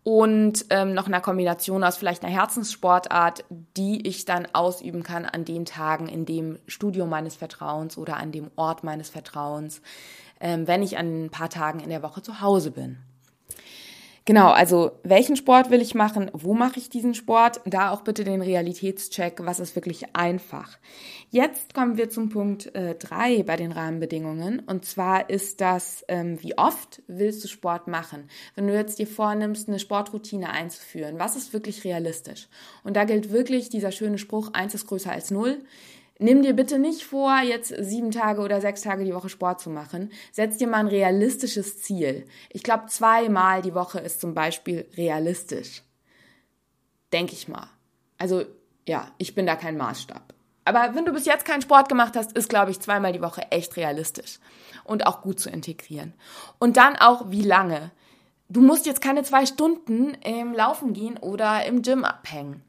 und 0.04 0.66
ähm, 0.70 0.94
noch 0.94 1.08
einer 1.08 1.22
Kombination 1.22 1.84
aus 1.84 1.98
vielleicht 1.98 2.24
einer 2.24 2.34
Herzenssportart, 2.34 3.44
die 3.50 4.08
ich 4.08 4.26
dann 4.26 4.48
ausüben 4.54 5.04
kann 5.04 5.26
an 5.26 5.46
den 5.46 5.66
Tagen 5.66 6.08
in 6.08 6.26
dem 6.26 6.58
Studio 6.68 7.06
meines 7.06 7.36
Vertrauens 7.36 7.98
oder 7.98 8.18
an 8.18 8.32
dem 8.32 8.50
Ort 8.56 8.84
meines 8.84 9.10
Vertrauens, 9.10 9.82
ähm, 10.40 10.68
wenn 10.68 10.84
ich 10.84 10.98
an 10.98 11.26
ein 11.26 11.30
paar 11.30 11.50
Tagen 11.50 11.80
in 11.80 11.90
der 11.90 12.02
Woche 12.02 12.22
zu 12.22 12.42
Hause 12.42 12.72
bin. 12.72 12.98
Genau, 14.26 14.50
also 14.50 14.92
welchen 15.04 15.36
Sport 15.36 15.72
will 15.72 15.82
ich 15.82 15.96
machen? 15.96 16.30
Wo 16.34 16.54
mache 16.54 16.78
ich 16.78 16.90
diesen 16.90 17.16
Sport? 17.16 17.62
Da 17.66 17.92
auch 17.92 18.02
bitte 18.02 18.24
den 18.24 18.42
Realitätscheck, 18.42 19.40
was 19.44 19.60
ist 19.60 19.76
wirklich 19.76 20.16
einfach. 20.16 20.78
Jetzt 21.32 21.74
kommen 21.74 21.98
wir 21.98 22.10
zum 22.10 22.30
Punkt 22.30 22.72
3 22.74 23.34
äh, 23.34 23.44
bei 23.44 23.56
den 23.56 23.72
Rahmenbedingungen. 23.72 24.60
Und 24.60 24.86
zwar 24.86 25.30
ist 25.30 25.62
das, 25.62 26.04
ähm, 26.08 26.42
wie 26.42 26.58
oft 26.58 27.02
willst 27.08 27.44
du 27.44 27.48
Sport 27.48 27.88
machen? 27.88 28.30
Wenn 28.56 28.68
du 28.68 28.74
jetzt 28.74 29.00
dir 29.00 29.08
vornimmst, 29.08 29.68
eine 29.68 29.80
Sportroutine 29.80 30.50
einzuführen, 30.50 31.20
was 31.20 31.36
ist 31.36 31.54
wirklich 31.54 31.84
realistisch? 31.84 32.48
Und 32.84 32.96
da 32.96 33.06
gilt 33.06 33.32
wirklich 33.32 33.70
dieser 33.70 33.92
schöne 33.92 34.18
Spruch, 34.18 34.54
eins 34.54 34.74
ist 34.74 34.88
größer 34.88 35.12
als 35.12 35.32
null. 35.32 35.60
Nimm 36.22 36.42
dir 36.42 36.54
bitte 36.54 36.80
nicht 36.80 37.06
vor, 37.06 37.40
jetzt 37.40 37.74
sieben 37.80 38.12
Tage 38.12 38.42
oder 38.42 38.60
sechs 38.60 38.82
Tage 38.82 39.06
die 39.06 39.16
Woche 39.16 39.30
Sport 39.30 39.62
zu 39.62 39.70
machen. 39.70 40.12
Setz 40.34 40.58
dir 40.58 40.68
mal 40.68 40.80
ein 40.80 40.88
realistisches 40.88 41.82
Ziel. 41.82 42.26
Ich 42.50 42.62
glaube, 42.62 42.88
zweimal 42.88 43.62
die 43.62 43.74
Woche 43.74 44.00
ist 44.00 44.20
zum 44.20 44.34
Beispiel 44.34 44.86
realistisch. 44.98 45.82
Denke 47.14 47.34
ich 47.34 47.48
mal. 47.48 47.70
Also, 48.18 48.44
ja, 48.86 49.10
ich 49.18 49.34
bin 49.34 49.46
da 49.46 49.56
kein 49.56 49.78
Maßstab. 49.78 50.34
Aber 50.66 50.94
wenn 50.94 51.06
du 51.06 51.14
bis 51.14 51.26
jetzt 51.26 51.46
keinen 51.46 51.62
Sport 51.62 51.88
gemacht 51.88 52.18
hast, 52.18 52.34
ist, 52.34 52.50
glaube 52.50 52.72
ich, 52.72 52.82
zweimal 52.82 53.14
die 53.14 53.22
Woche 53.22 53.50
echt 53.50 53.78
realistisch 53.78 54.40
und 54.84 55.08
auch 55.08 55.22
gut 55.22 55.40
zu 55.40 55.50
integrieren. 55.50 56.14
Und 56.60 56.76
dann 56.76 56.98
auch, 56.98 57.32
wie 57.32 57.44
lange. 57.44 57.92
Du 58.50 58.62
musst 58.62 58.86
jetzt 58.86 59.02
keine 59.02 59.24
zwei 59.24 59.46
Stunden 59.46 60.16
im 60.16 60.54
Laufen 60.54 60.92
gehen 60.92 61.18
oder 61.18 61.66
im 61.66 61.82
Gym 61.82 62.04
abhängen. 62.04 62.62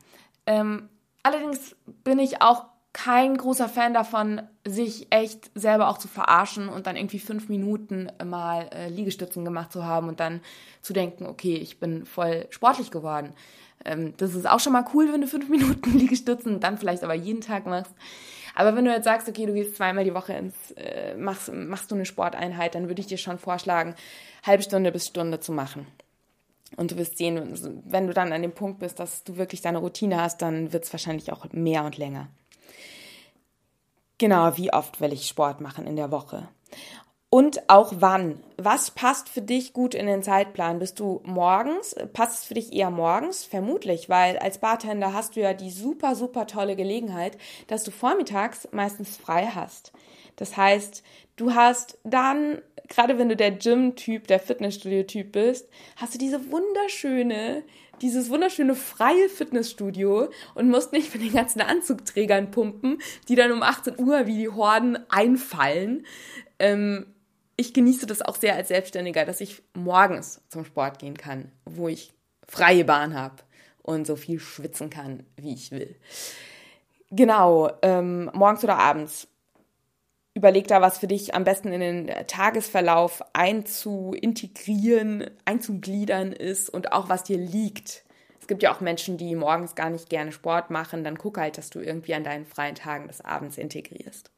Ähm, 0.46 0.88
allerdings 1.24 1.74
bin 2.04 2.20
ich 2.20 2.42
auch 2.42 2.69
kein 2.92 3.36
großer 3.36 3.68
Fan 3.68 3.94
davon, 3.94 4.42
sich 4.66 5.06
echt 5.10 5.50
selber 5.54 5.88
auch 5.88 5.98
zu 5.98 6.08
verarschen 6.08 6.68
und 6.68 6.86
dann 6.86 6.96
irgendwie 6.96 7.20
fünf 7.20 7.48
Minuten 7.48 8.10
mal 8.24 8.68
äh, 8.72 8.88
Liegestützen 8.88 9.44
gemacht 9.44 9.72
zu 9.72 9.84
haben 9.84 10.08
und 10.08 10.18
dann 10.18 10.40
zu 10.82 10.92
denken, 10.92 11.26
okay, 11.26 11.54
ich 11.54 11.78
bin 11.78 12.04
voll 12.04 12.46
sportlich 12.50 12.90
geworden. 12.90 13.32
Ähm, 13.84 14.14
das 14.16 14.34
ist 14.34 14.48
auch 14.48 14.60
schon 14.60 14.72
mal 14.72 14.84
cool, 14.92 15.12
wenn 15.12 15.20
du 15.20 15.28
fünf 15.28 15.48
Minuten 15.48 15.96
Liegestützen 15.96 16.60
dann 16.60 16.78
vielleicht 16.78 17.04
aber 17.04 17.14
jeden 17.14 17.40
Tag 17.40 17.66
machst. 17.66 17.94
Aber 18.56 18.74
wenn 18.74 18.84
du 18.84 18.90
jetzt 18.90 19.04
sagst, 19.04 19.28
okay, 19.28 19.46
du 19.46 19.54
gehst 19.54 19.76
zweimal 19.76 20.04
die 20.04 20.14
Woche 20.14 20.32
ins, 20.32 20.72
äh, 20.72 21.14
machst, 21.14 21.52
machst 21.52 21.90
du 21.90 21.94
eine 21.94 22.04
Sporteinheit, 22.04 22.74
dann 22.74 22.88
würde 22.88 23.00
ich 23.00 23.06
dir 23.06 23.18
schon 23.18 23.38
vorschlagen, 23.38 23.94
halbe 24.44 24.64
Stunde 24.64 24.90
bis 24.90 25.06
Stunde 25.06 25.38
zu 25.38 25.52
machen. 25.52 25.86
Und 26.76 26.90
du 26.90 26.96
wirst 26.96 27.18
sehen, 27.18 27.82
wenn 27.84 28.06
du 28.06 28.12
dann 28.12 28.32
an 28.32 28.42
dem 28.42 28.52
Punkt 28.52 28.80
bist, 28.80 28.98
dass 28.98 29.24
du 29.24 29.36
wirklich 29.36 29.60
deine 29.60 29.78
Routine 29.78 30.20
hast, 30.20 30.42
dann 30.42 30.72
wird 30.72 30.84
es 30.84 30.92
wahrscheinlich 30.92 31.32
auch 31.32 31.46
mehr 31.52 31.84
und 31.84 31.96
länger. 31.98 32.28
Genau, 34.20 34.54
wie 34.58 34.70
oft 34.70 35.00
will 35.00 35.14
ich 35.14 35.26
Sport 35.26 35.62
machen 35.62 35.86
in 35.86 35.96
der 35.96 36.10
Woche? 36.10 36.46
Und 37.30 37.70
auch 37.70 37.90
wann? 37.96 38.38
Was 38.58 38.90
passt 38.90 39.30
für 39.30 39.40
dich 39.40 39.72
gut 39.72 39.94
in 39.94 40.06
den 40.06 40.22
Zeitplan? 40.22 40.78
Bist 40.78 41.00
du 41.00 41.22
morgens? 41.24 41.96
Passt 42.12 42.40
es 42.40 42.44
für 42.44 42.52
dich 42.52 42.74
eher 42.74 42.90
morgens? 42.90 43.44
Vermutlich, 43.44 44.10
weil 44.10 44.36
als 44.36 44.58
Bartender 44.58 45.14
hast 45.14 45.36
du 45.36 45.40
ja 45.40 45.54
die 45.54 45.70
super, 45.70 46.14
super 46.14 46.46
tolle 46.46 46.76
Gelegenheit, 46.76 47.38
dass 47.68 47.82
du 47.82 47.90
vormittags 47.90 48.68
meistens 48.72 49.16
frei 49.16 49.46
hast. 49.54 49.90
Das 50.36 50.54
heißt, 50.54 51.02
du 51.36 51.54
hast 51.54 51.96
dann, 52.04 52.60
gerade 52.88 53.16
wenn 53.16 53.30
du 53.30 53.36
der 53.36 53.52
Gym-Typ, 53.52 54.26
der 54.26 54.38
Fitnessstudio-Typ 54.38 55.32
bist, 55.32 55.66
hast 55.96 56.12
du 56.12 56.18
diese 56.18 56.52
wunderschöne 56.52 57.62
dieses 58.02 58.30
wunderschöne 58.30 58.74
freie 58.74 59.28
Fitnessstudio 59.28 60.30
und 60.54 60.68
musst 60.68 60.92
nicht 60.92 61.12
mit 61.12 61.22
den 61.22 61.32
ganzen 61.32 61.60
Anzugträgern 61.60 62.50
pumpen, 62.50 62.98
die 63.28 63.34
dann 63.34 63.52
um 63.52 63.62
18 63.62 63.98
Uhr 63.98 64.26
wie 64.26 64.36
die 64.36 64.48
Horden 64.48 64.98
einfallen. 65.10 66.06
Ähm, 66.58 67.06
ich 67.56 67.74
genieße 67.74 68.06
das 68.06 68.22
auch 68.22 68.36
sehr 68.36 68.56
als 68.56 68.68
Selbstständiger, 68.68 69.24
dass 69.24 69.40
ich 69.40 69.62
morgens 69.74 70.40
zum 70.48 70.64
Sport 70.64 70.98
gehen 70.98 71.16
kann, 71.16 71.52
wo 71.64 71.88
ich 71.88 72.12
freie 72.48 72.84
Bahn 72.84 73.14
habe 73.14 73.42
und 73.82 74.06
so 74.06 74.16
viel 74.16 74.40
schwitzen 74.40 74.88
kann, 74.90 75.24
wie 75.36 75.52
ich 75.52 75.70
will. 75.70 75.96
Genau, 77.10 77.70
ähm, 77.82 78.30
morgens 78.34 78.64
oder 78.64 78.78
abends 78.78 79.28
überleg 80.34 80.68
da, 80.68 80.80
was 80.80 80.98
für 80.98 81.06
dich 81.06 81.34
am 81.34 81.44
besten 81.44 81.72
in 81.72 81.80
den 81.80 82.26
Tagesverlauf 82.26 83.22
einzuintegrieren, 83.32 85.30
einzugliedern 85.44 86.32
ist 86.32 86.70
und 86.70 86.92
auch 86.92 87.08
was 87.08 87.24
dir 87.24 87.38
liegt. 87.38 88.04
Es 88.40 88.46
gibt 88.46 88.62
ja 88.62 88.72
auch 88.74 88.80
Menschen, 88.80 89.18
die 89.18 89.34
morgens 89.34 89.74
gar 89.74 89.90
nicht 89.90 90.08
gerne 90.08 90.32
Sport 90.32 90.70
machen. 90.70 91.04
Dann 91.04 91.18
guck 91.18 91.38
halt, 91.38 91.58
dass 91.58 91.70
du 91.70 91.80
irgendwie 91.80 92.14
an 92.14 92.24
deinen 92.24 92.46
freien 92.46 92.74
Tagen 92.74 93.08
des 93.08 93.20
Abends 93.20 93.58
integrierst. 93.58 94.30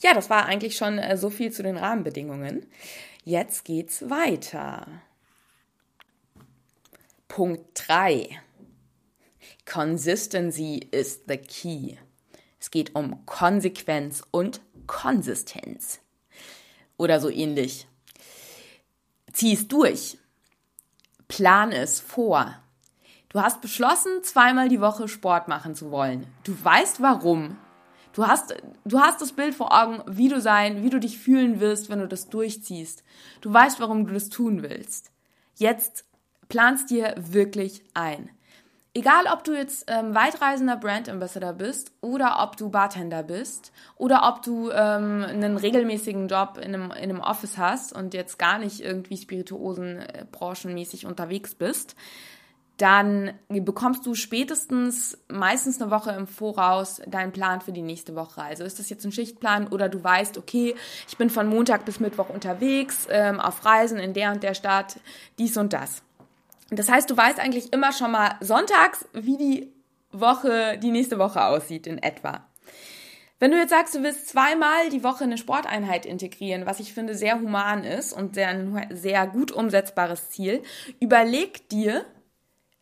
Ja, 0.00 0.14
das 0.14 0.30
war 0.30 0.46
eigentlich 0.46 0.76
schon 0.76 0.98
äh, 0.98 1.16
so 1.16 1.30
viel 1.30 1.52
zu 1.52 1.62
den 1.62 1.76
Rahmenbedingungen. 1.76 2.66
Jetzt 3.24 3.64
geht's 3.64 4.08
weiter. 4.10 4.86
Punkt 7.28 7.70
3. 7.74 8.28
Consistency 9.64 10.88
is 10.90 11.22
the 11.26 11.38
key. 11.38 11.96
Es 12.62 12.70
geht 12.70 12.94
um 12.94 13.26
Konsequenz 13.26 14.22
und 14.30 14.60
Konsistenz. 14.86 15.98
Oder 16.96 17.18
so 17.18 17.28
ähnlich. 17.28 17.88
Zieh 19.32 19.54
es 19.54 19.66
durch. 19.66 20.16
Plan 21.26 21.72
es 21.72 21.98
vor. 21.98 22.56
Du 23.30 23.42
hast 23.42 23.62
beschlossen, 23.62 24.22
zweimal 24.22 24.68
die 24.68 24.80
Woche 24.80 25.08
Sport 25.08 25.48
machen 25.48 25.74
zu 25.74 25.90
wollen. 25.90 26.24
Du 26.44 26.54
weißt 26.62 27.02
warum. 27.02 27.58
Du 28.12 28.28
hast, 28.28 28.54
du 28.84 29.00
hast 29.00 29.20
das 29.20 29.32
Bild 29.32 29.56
vor 29.56 29.72
Augen, 29.72 30.00
wie 30.06 30.28
du 30.28 30.40
sein, 30.40 30.84
wie 30.84 30.90
du 30.90 31.00
dich 31.00 31.18
fühlen 31.18 31.58
wirst, 31.58 31.90
wenn 31.90 31.98
du 31.98 32.06
das 32.06 32.28
durchziehst. 32.28 33.02
Du 33.40 33.52
weißt, 33.52 33.80
warum 33.80 34.06
du 34.06 34.14
das 34.14 34.28
tun 34.28 34.62
willst. 34.62 35.10
Jetzt 35.56 36.04
planst 36.48 36.90
dir 36.90 37.16
wirklich 37.18 37.82
ein. 37.94 38.30
Egal, 38.94 39.24
ob 39.32 39.42
du 39.44 39.54
jetzt 39.54 39.86
ähm, 39.88 40.14
weitreisender 40.14 40.76
Brand 40.76 41.08
Ambassador 41.08 41.54
bist 41.54 41.92
oder 42.02 42.42
ob 42.42 42.58
du 42.58 42.68
Bartender 42.68 43.22
bist 43.22 43.72
oder 43.96 44.28
ob 44.28 44.42
du 44.42 44.70
ähm, 44.70 45.24
einen 45.26 45.56
regelmäßigen 45.56 46.28
Job 46.28 46.58
in 46.58 46.74
einem, 46.74 46.90
in 46.90 47.10
einem 47.10 47.20
Office 47.20 47.56
hast 47.56 47.94
und 47.94 48.12
jetzt 48.12 48.38
gar 48.38 48.58
nicht 48.58 48.80
irgendwie 48.80 49.16
spirituosen 49.16 50.00
äh, 50.00 50.26
branchenmäßig 50.30 51.06
unterwegs 51.06 51.54
bist, 51.54 51.96
dann 52.76 53.32
bekommst 53.48 54.04
du 54.04 54.14
spätestens 54.14 55.16
meistens 55.28 55.80
eine 55.80 55.90
Woche 55.90 56.10
im 56.10 56.26
Voraus 56.26 57.00
deinen 57.06 57.32
Plan 57.32 57.62
für 57.62 57.72
die 57.72 57.80
nächste 57.80 58.14
Woche. 58.14 58.42
Also 58.42 58.64
ist 58.64 58.78
das 58.78 58.90
jetzt 58.90 59.06
ein 59.06 59.12
Schichtplan 59.12 59.68
oder 59.68 59.88
du 59.88 60.02
weißt, 60.02 60.36
okay, 60.36 60.74
ich 61.08 61.16
bin 61.16 61.30
von 61.30 61.46
Montag 61.46 61.86
bis 61.86 61.98
Mittwoch 61.98 62.28
unterwegs, 62.28 63.06
ähm, 63.08 63.40
auf 63.40 63.64
Reisen 63.64 63.98
in 63.98 64.12
der 64.12 64.32
und 64.32 64.42
der 64.42 64.54
Stadt, 64.54 64.98
dies 65.38 65.56
und 65.56 65.72
das. 65.72 66.02
Das 66.76 66.90
heißt, 66.90 67.10
du 67.10 67.16
weißt 67.16 67.38
eigentlich 67.38 67.72
immer 67.72 67.92
schon 67.92 68.12
mal 68.12 68.36
sonntags, 68.40 69.06
wie 69.12 69.36
die 69.36 69.72
Woche, 70.10 70.78
die 70.78 70.90
nächste 70.90 71.18
Woche 71.18 71.44
aussieht 71.44 71.86
in 71.86 71.98
etwa. 71.98 72.48
Wenn 73.38 73.50
du 73.50 73.58
jetzt 73.58 73.70
sagst, 73.70 73.94
du 73.94 74.02
willst 74.02 74.28
zweimal 74.28 74.88
die 74.88 75.02
Woche 75.02 75.24
eine 75.24 75.36
Sporteinheit 75.36 76.06
integrieren, 76.06 76.64
was 76.64 76.80
ich 76.80 76.94
finde 76.94 77.14
sehr 77.14 77.40
human 77.40 77.84
ist 77.84 78.12
und 78.12 78.34
sehr, 78.34 78.48
ein 78.48 78.86
sehr 78.90 79.26
gut 79.26 79.50
umsetzbares 79.50 80.30
Ziel, 80.30 80.62
überleg 81.00 81.68
dir 81.68 82.06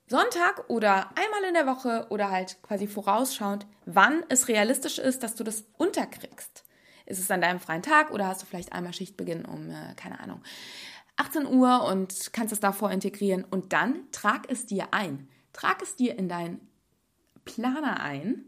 Sonntag 0.07 0.69
oder 0.69 1.11
einmal 1.17 1.45
in 1.49 1.55
der 1.55 1.67
Woche 1.67 2.07
oder 2.11 2.31
halt 2.31 2.59
quasi 2.63 2.87
vorausschauend, 2.87 3.67
wann 3.87 4.23
es 4.29 4.49
realistisch 4.49 4.99
ist, 4.99 5.23
dass 5.23 5.35
du 5.35 5.45
das 5.45 5.65
unterkriegst. 5.79 6.65
Ist 7.07 7.21
es 7.21 7.31
an 7.31 7.41
deinem 7.41 7.59
freien 7.59 7.83
Tag 7.83 8.11
oder 8.11 8.27
hast 8.27 8.43
du 8.43 8.47
vielleicht 8.47 8.73
einmal 8.73 8.93
Schichtbeginn 8.93 9.45
um, 9.45 9.71
äh, 9.71 9.95
keine 9.97 10.21
Ahnung, 10.21 10.43
18 11.21 11.47
Uhr 11.47 11.85
und 11.85 12.33
kannst 12.33 12.53
es 12.53 12.61
davor 12.61 12.91
integrieren 12.91 13.45
und 13.45 13.73
dann 13.73 14.11
trag 14.11 14.51
es 14.51 14.67
dir 14.67 14.93
ein. 14.93 15.29
Trag 15.53 15.83
es 15.83 15.97
dir 15.97 16.19
in 16.19 16.29
deinen 16.29 16.61
Planer 17.45 18.01
ein 18.01 18.47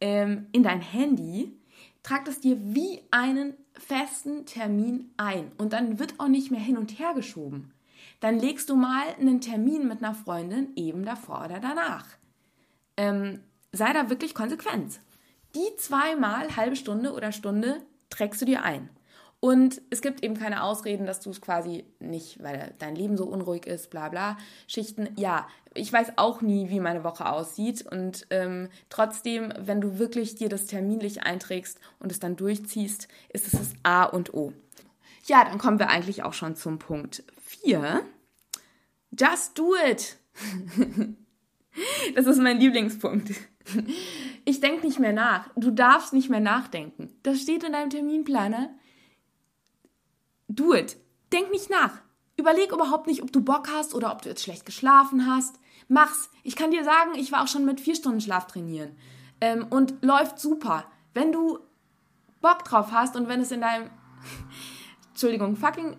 ähm, 0.00 0.46
in 0.52 0.62
dein 0.62 0.80
Handy, 0.80 1.58
trag 2.02 2.24
das 2.24 2.40
dir 2.40 2.56
wie 2.60 3.02
einen 3.10 3.54
festen 3.74 4.46
Termin 4.46 5.10
ein 5.16 5.52
und 5.58 5.72
dann 5.72 5.98
wird 5.98 6.18
auch 6.18 6.28
nicht 6.28 6.50
mehr 6.50 6.60
hin 6.60 6.78
und 6.78 6.98
her 6.98 7.12
geschoben. 7.14 7.72
Dann 8.20 8.38
legst 8.38 8.70
du 8.70 8.76
mal 8.76 9.06
einen 9.20 9.40
Termin 9.40 9.86
mit 9.86 10.02
einer 10.02 10.14
Freundin 10.14 10.72
eben 10.76 11.04
davor 11.04 11.44
oder 11.44 11.60
danach. 11.60 12.06
Ähm, 12.96 13.40
sei 13.72 13.92
da 13.92 14.08
wirklich 14.08 14.34
konsequent. 14.34 15.00
Die 15.54 15.76
zweimal 15.76 16.56
halbe 16.56 16.76
Stunde 16.76 17.12
oder 17.12 17.32
Stunde 17.32 17.82
trägst 18.08 18.40
du 18.40 18.46
dir 18.46 18.62
ein. 18.62 18.88
Und 19.46 19.80
es 19.90 20.02
gibt 20.02 20.24
eben 20.24 20.36
keine 20.36 20.64
Ausreden, 20.64 21.06
dass 21.06 21.20
du 21.20 21.30
es 21.30 21.40
quasi 21.40 21.84
nicht, 22.00 22.42
weil 22.42 22.74
dein 22.80 22.96
Leben 22.96 23.16
so 23.16 23.26
unruhig 23.26 23.64
ist, 23.64 23.90
bla 23.90 24.08
bla. 24.08 24.36
Schichten, 24.66 25.10
ja, 25.14 25.46
ich 25.72 25.92
weiß 25.92 26.14
auch 26.16 26.40
nie, 26.40 26.68
wie 26.68 26.80
meine 26.80 27.04
Woche 27.04 27.30
aussieht. 27.30 27.86
Und 27.88 28.26
ähm, 28.30 28.70
trotzdem, 28.88 29.54
wenn 29.56 29.80
du 29.80 30.00
wirklich 30.00 30.34
dir 30.34 30.48
das 30.48 30.66
terminlich 30.66 31.22
einträgst 31.22 31.78
und 32.00 32.10
es 32.10 32.18
dann 32.18 32.34
durchziehst, 32.34 33.06
ist 33.28 33.46
es 33.46 33.52
das 33.52 33.74
A 33.84 34.02
und 34.02 34.34
O. 34.34 34.52
Ja, 35.26 35.44
dann 35.44 35.58
kommen 35.58 35.78
wir 35.78 35.90
eigentlich 35.90 36.24
auch 36.24 36.32
schon 36.32 36.56
zum 36.56 36.80
Punkt 36.80 37.22
4. 37.42 38.02
Just 39.16 39.56
do 39.56 39.76
it. 39.88 40.16
das 42.16 42.26
ist 42.26 42.42
mein 42.42 42.58
Lieblingspunkt. 42.58 43.30
Ich 44.44 44.58
denke 44.58 44.84
nicht 44.84 44.98
mehr 44.98 45.12
nach. 45.12 45.48
Du 45.54 45.70
darfst 45.70 46.12
nicht 46.12 46.30
mehr 46.30 46.40
nachdenken. 46.40 47.16
Das 47.22 47.40
steht 47.40 47.62
in 47.62 47.74
deinem 47.74 47.90
Terminplaner. 47.90 48.70
Do 50.48 50.74
it. 50.74 50.96
Denk 51.32 51.50
nicht 51.50 51.70
nach. 51.70 52.02
Überleg 52.36 52.72
überhaupt 52.72 53.06
nicht, 53.06 53.22
ob 53.22 53.32
du 53.32 53.40
Bock 53.40 53.68
hast 53.72 53.94
oder 53.94 54.12
ob 54.12 54.22
du 54.22 54.28
jetzt 54.28 54.42
schlecht 54.42 54.66
geschlafen 54.66 55.26
hast. 55.26 55.58
Mach's. 55.88 56.30
Ich 56.42 56.56
kann 56.56 56.70
dir 56.70 56.84
sagen, 56.84 57.14
ich 57.16 57.32
war 57.32 57.42
auch 57.42 57.48
schon 57.48 57.64
mit 57.64 57.80
vier 57.80 57.94
Stunden 57.94 58.20
Schlaf 58.20 58.46
trainieren. 58.46 58.96
Ähm, 59.40 59.66
und 59.70 60.02
läuft 60.04 60.38
super. 60.38 60.84
Wenn 61.14 61.32
du 61.32 61.58
Bock 62.40 62.64
drauf 62.64 62.92
hast 62.92 63.16
und 63.16 63.28
wenn 63.28 63.40
es 63.40 63.50
in 63.50 63.60
deinem, 63.60 63.90
Entschuldigung, 65.10 65.56
fucking 65.56 65.96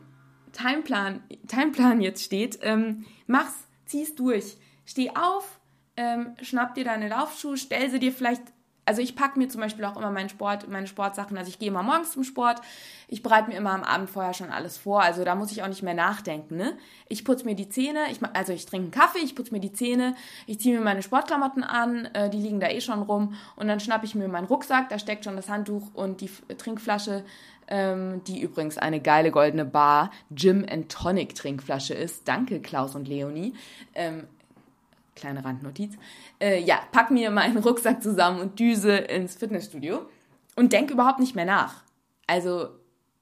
Timeplan, 0.54 1.24
Timeplan 1.48 2.02
jetzt 2.02 2.24
steht, 2.24 2.60
ähm, 2.62 3.06
mach's, 3.26 3.68
zieh's 3.86 4.16
durch. 4.16 4.58
Steh 4.86 5.12
auf, 5.12 5.60
ähm, 5.98 6.36
schnapp 6.42 6.76
dir 6.76 6.86
deine 6.86 7.10
Laufschuhe, 7.10 7.58
stell 7.58 7.90
sie 7.90 8.00
dir 8.00 8.12
vielleicht 8.12 8.44
also 8.88 9.02
ich 9.02 9.16
packe 9.16 9.38
mir 9.38 9.50
zum 9.50 9.60
Beispiel 9.60 9.84
auch 9.84 9.98
immer 9.98 10.12
meinen 10.12 10.30
Sport, 10.30 10.70
meine 10.70 10.88
Sportsachen. 10.88 11.38
Also 11.38 11.50
ich 11.50 11.60
gehe 11.60 11.68
immer 11.68 11.84
morgens 11.84 12.12
zum 12.12 12.24
Sport. 12.24 12.62
Ich 13.10 13.22
bereite 13.22 13.50
mir 13.50 13.58
immer 13.58 13.72
am 13.72 13.84
Abend 13.84 14.10
vorher 14.10 14.34
schon 14.34 14.50
alles 14.50 14.78
vor. 14.78 15.02
Also 15.02 15.26
da 15.26 15.36
muss 15.36 15.52
ich 15.52 15.62
auch 15.62 15.68
nicht 15.68 15.84
mehr 15.84 15.94
nachdenken. 15.94 16.56
Ne? 16.56 16.78
Ich 17.10 17.26
putze 17.26 17.44
mir 17.44 17.56
die 17.56 17.68
Zähne. 17.68 18.06
Ich, 18.10 18.20
also 18.34 18.54
ich 18.54 18.66
trinke 18.66 18.86
einen 18.86 18.92
Kaffee, 18.92 19.20
ich 19.20 19.36
putze 19.36 19.52
mir 19.52 19.60
die 19.60 19.74
Zähne. 19.74 20.16
Ich 20.46 20.62
ziehe 20.62 20.78
mir 20.78 20.84
meine 20.84 21.02
Sportklamotten 21.02 21.66
an. 21.66 22.06
Äh, 22.14 22.30
die 22.30 22.40
liegen 22.40 22.62
da 22.62 22.70
eh 22.70 22.80
schon 22.80 23.02
rum. 23.02 23.36
Und 23.58 23.68
dann 23.68 23.82
schnappe 23.82 24.06
ich 24.06 24.16
mir 24.16 24.30
meinen 24.30 24.48
Rucksack. 24.48 24.88
Da 24.88 25.00
steckt 25.00 25.26
schon 25.26 25.36
das 25.36 25.50
Handtuch 25.50 25.94
und 25.94 26.22
die 26.22 26.32
Trinkflasche. 26.58 27.26
Ähm, 27.70 28.22
die 28.26 28.40
übrigens 28.40 28.78
eine 28.78 29.02
geile 29.02 29.30
goldene 29.30 29.66
Bar 29.66 30.12
Gym 30.32 30.66
and 30.72 30.90
Tonic 30.90 31.36
Trinkflasche 31.36 31.94
ist. 31.94 32.26
Danke 32.26 32.62
Klaus 32.62 32.96
und 32.96 33.10
Leonie. 33.10 33.54
Ähm, 33.94 34.24
kleine 35.18 35.44
Randnotiz, 35.44 35.96
äh, 36.40 36.62
ja, 36.62 36.80
pack 36.92 37.12
mir 37.12 37.32
meinen 37.32 37.58
Rucksack 37.58 38.02
zusammen 38.02 38.40
und 38.40 38.60
düse 38.60 38.96
ins 38.96 39.36
Fitnessstudio 39.36 40.08
und 40.56 40.72
denke 40.72 40.94
überhaupt 40.94 41.20
nicht 41.20 41.36
mehr 41.36 41.46
nach. 41.46 41.84
Also, 42.28 42.70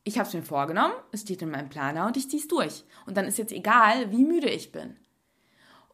ich 0.03 0.19
habe 0.19 0.27
es 0.27 0.33
mir 0.33 0.43
vorgenommen, 0.43 0.93
es 1.11 1.21
steht 1.21 1.41
in 1.41 1.49
meinem 1.49 1.69
Planer 1.69 2.05
und 2.05 2.17
ich 2.17 2.29
ziehe 2.29 2.41
es 2.41 2.47
durch. 2.47 2.83
Und 3.07 3.17
dann 3.17 3.25
ist 3.25 3.39
jetzt 3.39 3.51
egal, 3.51 4.11
wie 4.11 4.23
müde 4.23 4.49
ich 4.49 4.71
bin. 4.71 4.95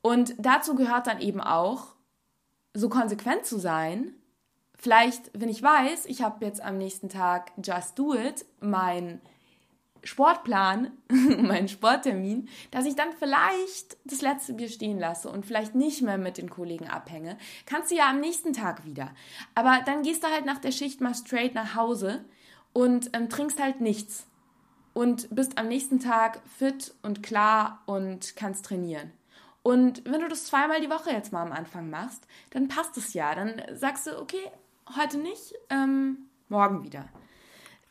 Und 0.01 0.35
dazu 0.37 0.75
gehört 0.75 1.07
dann 1.07 1.21
eben 1.21 1.39
auch, 1.39 1.95
so 2.73 2.89
konsequent 2.89 3.45
zu 3.45 3.59
sein. 3.59 4.13
Vielleicht, 4.75 5.31
wenn 5.33 5.49
ich 5.49 5.61
weiß, 5.61 6.05
ich 6.05 6.21
habe 6.21 6.45
jetzt 6.45 6.61
am 6.61 6.77
nächsten 6.77 7.09
Tag 7.09 7.51
Just 7.63 7.99
Do 7.99 8.15
It, 8.15 8.45
mein 8.59 9.21
Sportplan, 10.03 10.91
meinen 11.09 11.67
Sporttermin, 11.67 12.49
dass 12.71 12.85
ich 12.85 12.95
dann 12.95 13.13
vielleicht 13.17 13.97
das 14.05 14.21
letzte 14.21 14.53
Bier 14.53 14.69
stehen 14.69 14.99
lasse 14.99 15.29
und 15.29 15.45
vielleicht 15.45 15.75
nicht 15.75 16.01
mehr 16.01 16.17
mit 16.17 16.37
den 16.37 16.49
Kollegen 16.49 16.87
abhänge, 16.87 17.37
kannst 17.65 17.91
du 17.91 17.95
ja 17.95 18.09
am 18.09 18.19
nächsten 18.19 18.53
Tag 18.53 18.85
wieder. 18.85 19.11
Aber 19.55 19.81
dann 19.85 20.03
gehst 20.03 20.23
du 20.23 20.27
halt 20.27 20.45
nach 20.45 20.59
der 20.59 20.71
Schicht 20.71 21.01
mal 21.01 21.13
straight 21.13 21.53
nach 21.55 21.75
Hause 21.75 22.25
und 22.73 23.09
ähm, 23.13 23.29
trinkst 23.29 23.61
halt 23.61 23.81
nichts 23.81 24.27
und 24.93 25.33
bist 25.33 25.57
am 25.57 25.67
nächsten 25.67 25.99
Tag 25.99 26.41
fit 26.57 26.93
und 27.01 27.23
klar 27.23 27.81
und 27.85 28.35
kannst 28.35 28.65
trainieren. 28.65 29.11
Und 29.63 30.03
wenn 30.05 30.21
du 30.21 30.27
das 30.27 30.45
zweimal 30.45 30.81
die 30.81 30.89
Woche 30.89 31.11
jetzt 31.11 31.31
mal 31.31 31.43
am 31.43 31.51
Anfang 31.51 31.89
machst, 31.89 32.25
dann 32.49 32.67
passt 32.67 32.97
es 32.97 33.13
ja. 33.13 33.35
Dann 33.35 33.61
sagst 33.73 34.07
du, 34.07 34.19
okay, 34.19 34.51
heute 34.97 35.17
nicht, 35.19 35.53
ähm, 35.69 36.29
morgen 36.49 36.83
wieder. 36.83 37.05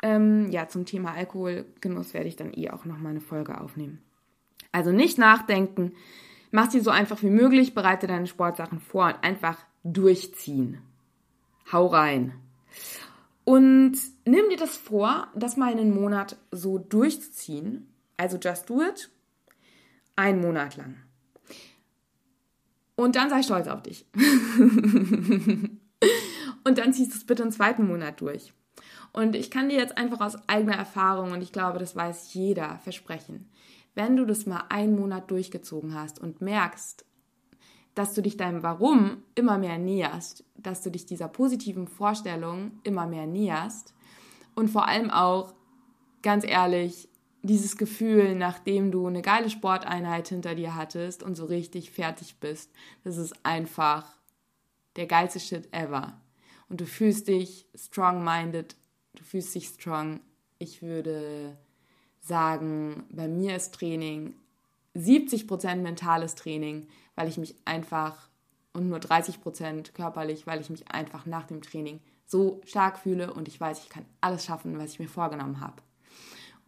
Ähm, 0.02 0.50
ja, 0.50 0.68
zum 0.68 0.86
Thema 0.86 1.12
Alkoholgenuss 1.12 2.14
werde 2.14 2.28
ich 2.28 2.36
dann 2.36 2.52
eh 2.54 2.70
auch 2.70 2.84
nochmal 2.84 3.10
eine 3.10 3.20
Folge 3.20 3.60
aufnehmen. 3.60 4.02
Also 4.72 4.92
nicht 4.92 5.18
nachdenken, 5.18 5.92
mach 6.50 6.70
sie 6.70 6.80
so 6.80 6.90
einfach 6.90 7.22
wie 7.22 7.30
möglich, 7.30 7.74
bereite 7.74 8.06
deine 8.06 8.26
Sportsachen 8.26 8.80
vor 8.80 9.06
und 9.06 9.22
einfach 9.22 9.58
durchziehen. 9.84 10.78
Hau 11.72 11.86
rein. 11.86 12.34
Und 13.44 13.96
nimm 14.24 14.48
dir 14.48 14.56
das 14.56 14.76
vor, 14.76 15.28
das 15.34 15.56
mal 15.56 15.72
einen 15.72 15.94
Monat 15.94 16.36
so 16.50 16.78
durchzuziehen. 16.78 17.88
Also 18.16 18.38
just 18.38 18.68
do 18.70 18.82
it. 18.82 19.10
Einen 20.16 20.40
Monat 20.40 20.76
lang. 20.76 20.96
Und 22.96 23.16
dann 23.16 23.30
sei 23.30 23.42
stolz 23.42 23.66
auf 23.66 23.82
dich. 23.82 24.04
und 24.14 25.78
dann 26.64 26.92
ziehst 26.92 27.12
du 27.12 27.16
es 27.16 27.24
bitte 27.24 27.42
einen 27.42 27.52
zweiten 27.52 27.86
Monat 27.86 28.20
durch. 28.20 28.52
Und 29.12 29.35
ich 29.35 29.51
kann 29.51 29.68
dir 29.68 29.79
jetzt 29.79 29.99
einfach 29.99 30.20
aus 30.20 30.37
eigener 30.49 30.77
Erfahrung, 30.77 31.33
und 31.33 31.42
ich 31.42 31.53
glaube, 31.53 31.79
das 31.79 31.96
weiß 31.96 32.33
jeder, 32.35 32.79
versprechen, 32.79 33.51
wenn 33.94 34.16
du 34.16 34.25
das 34.25 34.46
mal 34.46 34.64
einen 34.68 34.99
Monat 34.99 35.31
durchgezogen 35.31 35.94
hast 35.94 36.20
und 36.20 36.40
merkst, 36.40 37.05
dass 37.94 38.14
du 38.14 38.23
dich 38.23 38.37
deinem 38.37 38.62
Warum 38.62 39.23
immer 39.35 39.59
mehr 39.59 39.79
näherst, 39.79 40.44
dass 40.57 40.83
du 40.83 40.90
dich 40.90 41.07
dieser 41.07 41.29
positiven 41.29 41.88
Vorstellung 41.88 42.73
immer 42.85 43.07
mehr 43.07 43.27
näherst 43.27 43.94
und 44.55 44.68
vor 44.68 44.87
allem 44.87 45.11
auch, 45.11 45.55
ganz 46.23 46.44
ehrlich, 46.46 47.09
dieses 47.42 47.77
Gefühl, 47.77 48.35
nachdem 48.35 48.90
du 48.90 49.07
eine 49.07 49.23
geile 49.23 49.51
Sporteinheit 49.51 50.29
hinter 50.29 50.55
dir 50.55 50.75
hattest 50.75 51.23
und 51.23 51.35
so 51.35 51.46
richtig 51.46 51.90
fertig 51.90 52.37
bist, 52.38 52.70
das 53.03 53.16
ist 53.16 53.35
einfach 53.44 54.07
der 54.96 55.07
geilste 55.07 55.40
Shit 55.40 55.73
ever. 55.73 56.20
Und 56.68 56.81
du 56.81 56.87
fühlst 56.87 57.29
dich 57.29 57.66
strong-minded 57.75 58.77
du 59.14 59.25
fühlst 59.25 59.55
dich 59.55 59.66
strong. 59.66 60.20
Ich 60.59 60.83
würde 60.83 61.57
sagen, 62.20 63.05
bei 63.11 63.29
mir 63.29 63.57
ist 63.57 63.75
Training 63.75 64.35
70% 64.96 65.77
mentales 65.77 66.35
Training, 66.35 66.88
weil 67.14 67.29
ich 67.29 67.38
mich 67.38 67.55
einfach 67.64 68.29
und 68.73 68.88
nur 68.88 68.99
30% 68.99 69.92
körperlich, 69.92 70.46
weil 70.46 70.61
ich 70.61 70.70
mich 70.70 70.90
einfach 70.90 71.27
nach 71.27 71.46
dem 71.46 71.62
Training 71.62 72.01
so 72.27 72.61
stark 72.64 72.99
fühle 72.99 73.33
und 73.33 73.49
ich 73.49 73.61
weiß, 73.61 73.83
ich 73.83 73.88
kann 73.88 74.05
alles 74.20 74.44
schaffen, 74.44 74.79
was 74.79 74.92
ich 74.92 75.01
mir 75.01 75.09
vorgenommen 75.09 75.61
habe. 75.61 75.83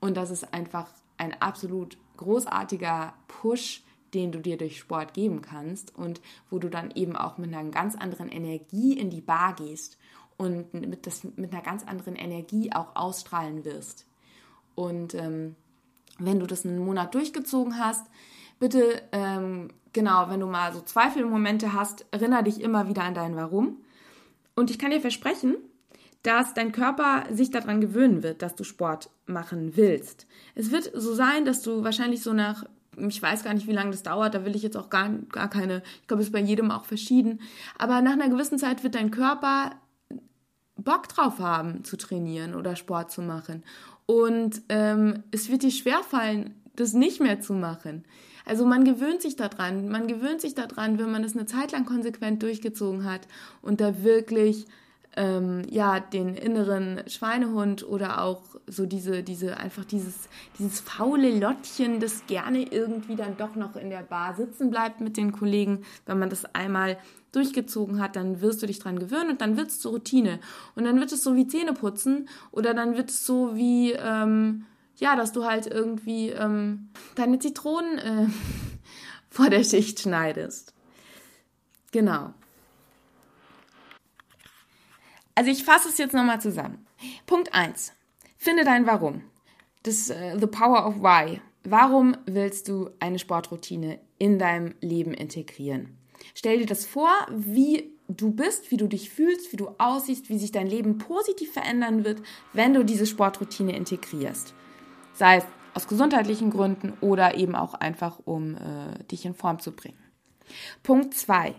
Und 0.00 0.16
das 0.16 0.30
ist 0.30 0.52
einfach 0.52 0.88
ein 1.16 1.40
absolut 1.40 1.96
großartiger 2.16 3.14
Push, 3.28 3.84
den 4.14 4.32
du 4.32 4.40
dir 4.40 4.58
durch 4.58 4.78
Sport 4.78 5.14
geben 5.14 5.40
kannst 5.40 5.94
und 5.96 6.20
wo 6.50 6.58
du 6.58 6.68
dann 6.68 6.90
eben 6.90 7.16
auch 7.16 7.38
mit 7.38 7.54
einer 7.54 7.70
ganz 7.70 7.94
anderen 7.94 8.28
Energie 8.28 8.98
in 8.98 9.10
die 9.10 9.20
Bar 9.20 9.54
gehst 9.54 9.96
und 10.42 10.74
mit, 10.74 11.06
das, 11.06 11.24
mit 11.24 11.52
einer 11.52 11.62
ganz 11.62 11.84
anderen 11.84 12.16
Energie 12.16 12.72
auch 12.72 12.94
ausstrahlen 12.94 13.64
wirst. 13.64 14.06
Und 14.74 15.14
ähm, 15.14 15.56
wenn 16.18 16.40
du 16.40 16.46
das 16.46 16.64
einen 16.64 16.78
Monat 16.78 17.14
durchgezogen 17.14 17.78
hast, 17.78 18.06
bitte, 18.58 19.02
ähm, 19.12 19.68
genau, 19.92 20.28
wenn 20.28 20.40
du 20.40 20.46
mal 20.46 20.72
so 20.72 20.80
Zweifelmomente 20.80 21.72
hast, 21.72 22.06
erinnere 22.10 22.44
dich 22.44 22.60
immer 22.60 22.88
wieder 22.88 23.02
an 23.04 23.14
dein 23.14 23.36
Warum. 23.36 23.78
Und 24.54 24.70
ich 24.70 24.78
kann 24.78 24.90
dir 24.90 25.00
versprechen, 25.00 25.56
dass 26.22 26.54
dein 26.54 26.72
Körper 26.72 27.24
sich 27.32 27.50
daran 27.50 27.80
gewöhnen 27.80 28.22
wird, 28.22 28.42
dass 28.42 28.54
du 28.54 28.64
Sport 28.64 29.10
machen 29.26 29.76
willst. 29.76 30.26
Es 30.54 30.70
wird 30.70 30.90
so 30.94 31.14
sein, 31.14 31.44
dass 31.44 31.62
du 31.62 31.82
wahrscheinlich 31.82 32.22
so 32.22 32.32
nach, 32.32 32.64
ich 32.96 33.20
weiß 33.20 33.42
gar 33.42 33.54
nicht, 33.54 33.66
wie 33.66 33.72
lange 33.72 33.90
das 33.90 34.04
dauert, 34.04 34.34
da 34.34 34.44
will 34.44 34.54
ich 34.54 34.62
jetzt 34.62 34.76
auch 34.76 34.90
gar, 34.90 35.08
gar 35.08 35.50
keine, 35.50 35.82
ich 36.00 36.06
glaube, 36.06 36.20
es 36.20 36.28
ist 36.28 36.32
bei 36.32 36.40
jedem 36.40 36.70
auch 36.70 36.84
verschieden, 36.84 37.40
aber 37.76 38.02
nach 38.02 38.12
einer 38.12 38.28
gewissen 38.28 38.58
Zeit 38.58 38.84
wird 38.84 38.94
dein 38.94 39.10
Körper 39.10 39.72
Bock 40.84 41.08
drauf 41.08 41.38
haben 41.38 41.84
zu 41.84 41.96
trainieren 41.96 42.54
oder 42.54 42.76
Sport 42.76 43.10
zu 43.10 43.22
machen. 43.22 43.62
Und 44.06 44.62
ähm, 44.68 45.22
es 45.30 45.50
wird 45.50 45.62
dir 45.62 45.70
schwerfallen, 45.70 46.54
das 46.76 46.92
nicht 46.92 47.20
mehr 47.20 47.40
zu 47.40 47.52
machen. 47.52 48.04
Also 48.44 48.66
man 48.66 48.84
gewöhnt 48.84 49.22
sich 49.22 49.36
daran. 49.36 49.88
Man 49.88 50.08
gewöhnt 50.08 50.40
sich 50.40 50.54
daran, 50.54 50.98
wenn 50.98 51.12
man 51.12 51.24
es 51.24 51.36
eine 51.36 51.46
Zeit 51.46 51.72
lang 51.72 51.84
konsequent 51.84 52.42
durchgezogen 52.42 53.04
hat 53.04 53.28
und 53.60 53.80
da 53.80 54.02
wirklich 54.02 54.66
ähm, 55.16 55.62
ja 55.68 56.00
den 56.00 56.34
inneren 56.34 57.02
Schweinehund 57.06 57.86
oder 57.86 58.22
auch 58.22 58.42
so 58.66 58.86
diese 58.86 59.22
diese 59.22 59.56
einfach 59.56 59.84
dieses 59.84 60.28
dieses 60.58 60.80
faule 60.80 61.38
Lottchen, 61.38 62.00
das 62.00 62.26
gerne 62.26 62.62
irgendwie 62.62 63.16
dann 63.16 63.36
doch 63.36 63.54
noch 63.54 63.76
in 63.76 63.90
der 63.90 64.02
Bar 64.02 64.34
sitzen 64.34 64.70
bleibt 64.70 65.00
mit 65.00 65.16
den 65.16 65.32
Kollegen, 65.32 65.84
wenn 66.06 66.18
man 66.18 66.30
das 66.30 66.44
einmal 66.54 66.98
durchgezogen 67.32 68.00
hat, 68.00 68.16
dann 68.16 68.40
wirst 68.40 68.62
du 68.62 68.66
dich 68.66 68.78
dran 68.78 68.98
gewöhnen 68.98 69.30
und 69.30 69.40
dann 69.40 69.56
wird 69.56 69.68
es 69.68 69.80
zur 69.80 69.92
Routine 69.92 70.38
und 70.74 70.84
dann 70.84 71.00
wird 71.00 71.12
es 71.12 71.22
so 71.22 71.34
wie 71.34 71.46
Zähneputzen 71.46 72.28
oder 72.50 72.74
dann 72.74 72.96
wird 72.96 73.10
es 73.10 73.26
so 73.26 73.56
wie 73.56 73.92
ähm, 73.92 74.66
ja, 74.96 75.16
dass 75.16 75.32
du 75.32 75.44
halt 75.44 75.66
irgendwie 75.66 76.28
ähm, 76.28 76.90
deine 77.14 77.38
Zitronen 77.38 77.98
äh, 77.98 78.26
vor 79.30 79.50
der 79.50 79.64
Schicht 79.64 80.00
schneidest. 80.00 80.74
Genau. 81.90 82.32
Also 85.34 85.50
ich 85.50 85.64
fasse 85.64 85.88
es 85.88 85.98
jetzt 85.98 86.14
nochmal 86.14 86.40
zusammen. 86.40 86.86
Punkt 87.26 87.54
1. 87.54 87.92
Finde 88.36 88.64
dein 88.64 88.86
Warum. 88.86 89.22
Das 89.82 90.10
uh, 90.10 90.38
The 90.38 90.46
Power 90.46 90.86
of 90.86 90.96
Why. 91.02 91.40
Warum 91.64 92.16
willst 92.26 92.68
du 92.68 92.90
eine 92.98 93.18
Sportroutine 93.18 93.98
in 94.18 94.38
deinem 94.38 94.74
Leben 94.80 95.14
integrieren? 95.14 95.96
Stell 96.34 96.58
dir 96.58 96.66
das 96.66 96.86
vor, 96.86 97.10
wie 97.30 97.92
du 98.08 98.30
bist, 98.32 98.70
wie 98.70 98.76
du 98.76 98.86
dich 98.86 99.10
fühlst, 99.10 99.52
wie 99.52 99.56
du 99.56 99.70
aussiehst, 99.78 100.28
wie 100.28 100.38
sich 100.38 100.52
dein 100.52 100.66
Leben 100.66 100.98
positiv 100.98 101.52
verändern 101.52 102.04
wird, 102.04 102.22
wenn 102.52 102.74
du 102.74 102.84
diese 102.84 103.06
Sportroutine 103.06 103.76
integrierst. 103.76 104.54
Sei 105.14 105.36
es 105.38 105.44
aus 105.74 105.88
gesundheitlichen 105.88 106.50
Gründen 106.50 106.92
oder 107.00 107.36
eben 107.36 107.54
auch 107.54 107.74
einfach, 107.74 108.20
um 108.24 108.56
äh, 108.56 109.04
dich 109.10 109.24
in 109.24 109.34
Form 109.34 109.58
zu 109.58 109.72
bringen. 109.72 109.98
Punkt 110.82 111.14
2. 111.14 111.54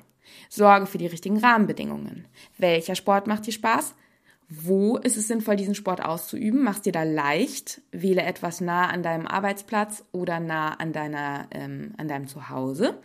Sorge 0.50 0.86
für 0.86 0.98
die 0.98 1.08
richtigen 1.08 1.38
Rahmenbedingungen. 1.38 2.28
Welcher 2.58 2.96
Sport 2.96 3.28
macht 3.28 3.48
dir 3.48 3.54
Spaß? 3.54 3.96
Wo 4.50 4.98
ist 4.98 5.18
es 5.18 5.28
sinnvoll, 5.28 5.56
diesen 5.56 5.76
Sport 5.76 6.04
auszuüben? 6.04 6.64
Mach's 6.64 6.82
dir 6.82 6.92
da 6.92 7.04
leicht. 7.04 7.82
Wähle 7.92 8.22
etwas 8.22 8.62
nah 8.62 8.88
an 8.88 9.02
deinem 9.02 9.26
Arbeitsplatz 9.26 10.04
oder 10.12 10.40
nah 10.40 10.74
an, 10.74 10.94
deiner, 10.94 11.48
ähm, 11.52 11.94
an 11.98 12.08
deinem 12.08 12.28
Zuhause. 12.28 13.00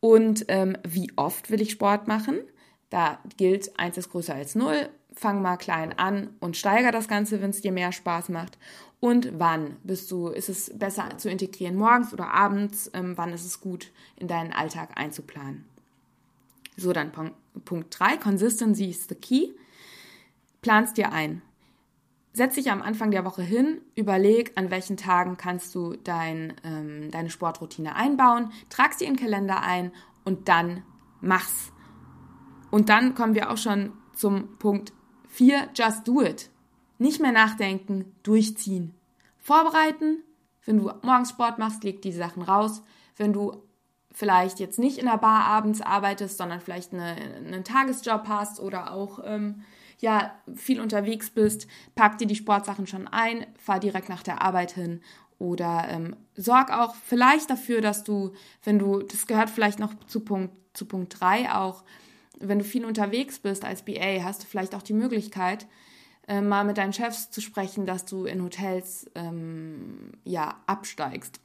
Und 0.00 0.44
ähm, 0.48 0.76
wie 0.86 1.12
oft 1.16 1.50
will 1.50 1.60
ich 1.60 1.72
Sport 1.72 2.06
machen? 2.06 2.38
Da 2.90 3.18
gilt, 3.36 3.78
eins 3.78 3.98
ist 3.98 4.10
größer 4.10 4.34
als 4.34 4.54
null. 4.54 4.88
Fang 5.12 5.42
mal 5.42 5.56
klein 5.56 5.98
an 5.98 6.28
und 6.40 6.56
steigere 6.56 6.92
das 6.92 7.08
Ganze, 7.08 7.40
wenn 7.40 7.50
es 7.50 7.62
dir 7.62 7.72
mehr 7.72 7.90
Spaß 7.90 8.28
macht. 8.28 8.58
Und 9.00 9.38
wann 9.38 9.76
bist 9.82 10.10
du, 10.10 10.28
ist 10.28 10.48
es 10.48 10.70
besser 10.78 11.08
zu 11.16 11.30
integrieren, 11.30 11.76
morgens 11.76 12.12
oder 12.12 12.32
abends? 12.32 12.90
Ähm, 12.94 13.14
wann 13.16 13.32
ist 13.32 13.44
es 13.44 13.60
gut, 13.60 13.90
in 14.16 14.28
deinen 14.28 14.52
Alltag 14.52 14.90
einzuplanen? 14.94 15.64
So, 16.76 16.92
dann 16.92 17.12
Punkt 17.64 17.98
3, 17.98 18.18
Consistency 18.18 18.90
is 18.90 19.06
the 19.08 19.14
key. 19.14 19.54
Planst 20.60 20.96
dir 20.96 21.12
ein. 21.12 21.42
Setz 22.32 22.56
dich 22.56 22.70
am 22.70 22.82
Anfang 22.82 23.10
der 23.10 23.24
Woche 23.24 23.42
hin, 23.42 23.80
überleg, 23.94 24.52
an 24.56 24.70
welchen 24.70 24.98
Tagen 24.98 25.38
kannst 25.38 25.74
du 25.74 25.96
dein, 25.96 26.54
ähm, 26.64 27.10
deine 27.10 27.30
Sportroutine 27.30 27.96
einbauen, 27.96 28.52
tragst 28.68 29.00
dir 29.00 29.06
in 29.06 29.14
den 29.14 29.22
Kalender 29.22 29.62
ein 29.62 29.90
und 30.24 30.48
dann 30.48 30.82
mach's. 31.22 31.72
Und 32.70 32.90
dann 32.90 33.14
kommen 33.14 33.34
wir 33.34 33.50
auch 33.50 33.56
schon 33.56 33.92
zum 34.12 34.58
Punkt 34.58 34.92
4, 35.28 35.70
just 35.74 36.06
do 36.06 36.20
it. 36.20 36.50
Nicht 36.98 37.20
mehr 37.20 37.32
nachdenken, 37.32 38.12
durchziehen. 38.22 38.94
Vorbereiten, 39.38 40.22
wenn 40.66 40.78
du 40.78 40.90
morgens 41.02 41.30
Sport 41.30 41.58
machst, 41.58 41.84
leg 41.84 42.02
die 42.02 42.12
Sachen 42.12 42.42
raus. 42.42 42.82
Wenn 43.16 43.32
du 43.32 43.62
vielleicht 44.16 44.60
jetzt 44.60 44.78
nicht 44.78 44.96
in 44.96 45.04
der 45.04 45.18
Bar 45.18 45.44
abends 45.44 45.82
arbeitest, 45.82 46.38
sondern 46.38 46.62
vielleicht 46.62 46.94
eine, 46.94 47.16
einen 47.36 47.64
Tagesjob 47.64 48.28
hast 48.28 48.60
oder 48.60 48.92
auch 48.92 49.20
ähm, 49.22 49.62
ja, 49.98 50.32
viel 50.54 50.80
unterwegs 50.80 51.28
bist, 51.28 51.66
pack 51.94 52.16
dir 52.16 52.26
die 52.26 52.34
Sportsachen 52.34 52.86
schon 52.86 53.08
ein, 53.08 53.46
fahr 53.58 53.78
direkt 53.78 54.08
nach 54.08 54.22
der 54.22 54.40
Arbeit 54.40 54.72
hin 54.72 55.02
oder 55.38 55.84
ähm, 55.90 56.16
sorg 56.34 56.72
auch 56.72 56.94
vielleicht 56.94 57.50
dafür, 57.50 57.82
dass 57.82 58.04
du, 58.04 58.32
wenn 58.64 58.78
du, 58.78 59.02
das 59.02 59.26
gehört 59.26 59.50
vielleicht 59.50 59.78
noch 59.78 59.92
zu 60.06 60.20
Punkt, 60.20 60.54
zu 60.72 60.86
Punkt 60.86 61.20
3 61.20 61.52
auch, 61.52 61.84
wenn 62.40 62.58
du 62.58 62.64
viel 62.64 62.86
unterwegs 62.86 63.38
bist 63.38 63.66
als 63.66 63.82
BA, 63.82 64.22
hast 64.22 64.42
du 64.42 64.46
vielleicht 64.46 64.74
auch 64.74 64.82
die 64.82 64.94
Möglichkeit, 64.94 65.66
äh, 66.26 66.40
mal 66.40 66.64
mit 66.64 66.78
deinen 66.78 66.94
Chefs 66.94 67.30
zu 67.30 67.42
sprechen, 67.42 67.84
dass 67.84 68.06
du 68.06 68.24
in 68.24 68.42
Hotels 68.42 69.10
ähm, 69.14 70.12
ja 70.24 70.56
absteigst. 70.66 71.38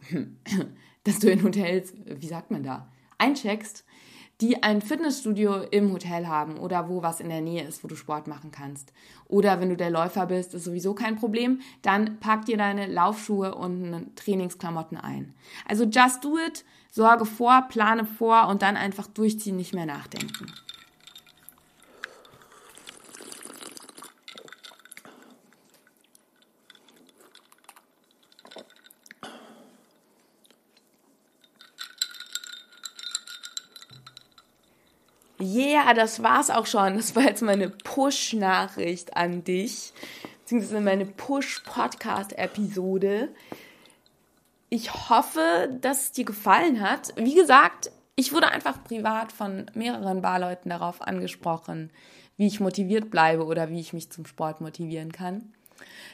Dass 1.03 1.19
du 1.19 1.31
in 1.31 1.43
Hotels, 1.43 1.93
wie 2.05 2.27
sagt 2.27 2.51
man 2.51 2.63
da, 2.63 2.91
eincheckst, 3.17 3.85
die 4.41 4.63
ein 4.63 4.81
Fitnessstudio 4.81 5.61
im 5.69 5.93
Hotel 5.93 6.27
haben 6.27 6.57
oder 6.57 6.89
wo 6.89 7.03
was 7.03 7.19
in 7.19 7.29
der 7.29 7.41
Nähe 7.41 7.63
ist, 7.63 7.83
wo 7.83 7.87
du 7.87 7.95
Sport 7.95 8.27
machen 8.27 8.49
kannst. 8.51 8.91
Oder 9.27 9.61
wenn 9.61 9.69
du 9.69 9.77
der 9.77 9.91
Läufer 9.91 10.25
bist, 10.25 10.55
ist 10.55 10.63
sowieso 10.63 10.95
kein 10.95 11.15
Problem, 11.15 11.61
dann 11.83 12.19
pack 12.19 12.45
dir 12.45 12.57
deine 12.57 12.87
Laufschuhe 12.87 13.53
und 13.53 14.15
Trainingsklamotten 14.15 14.97
ein. 14.97 15.35
Also 15.67 15.83
just 15.83 16.23
do 16.23 16.39
it, 16.39 16.65
sorge 16.89 17.25
vor, 17.25 17.67
plane 17.69 18.03
vor 18.03 18.47
und 18.47 18.63
dann 18.63 18.77
einfach 18.77 19.05
durchziehen, 19.05 19.57
nicht 19.57 19.75
mehr 19.75 19.85
nachdenken. 19.85 20.47
Yeah, 35.41 35.93
das 35.95 36.21
war's 36.21 36.51
auch 36.51 36.67
schon. 36.67 36.97
Das 36.97 37.15
war 37.15 37.23
jetzt 37.23 37.41
meine 37.41 37.69
Push-Nachricht 37.69 39.17
an 39.17 39.43
dich, 39.43 39.91
beziehungsweise 40.41 40.81
meine 40.81 41.07
Push-Podcast-Episode. 41.07 43.29
Ich 44.69 45.09
hoffe, 45.09 45.75
dass 45.81 46.03
es 46.03 46.11
dir 46.11 46.25
gefallen 46.25 46.81
hat. 46.81 47.15
Wie 47.15 47.33
gesagt, 47.33 47.89
ich 48.15 48.33
wurde 48.33 48.49
einfach 48.49 48.83
privat 48.83 49.31
von 49.31 49.65
mehreren 49.73 50.21
Barleuten 50.21 50.69
darauf 50.69 51.01
angesprochen, 51.01 51.89
wie 52.37 52.45
ich 52.45 52.59
motiviert 52.59 53.09
bleibe 53.09 53.45
oder 53.45 53.71
wie 53.71 53.79
ich 53.79 53.93
mich 53.93 54.11
zum 54.11 54.27
Sport 54.27 54.61
motivieren 54.61 55.11
kann. 55.11 55.51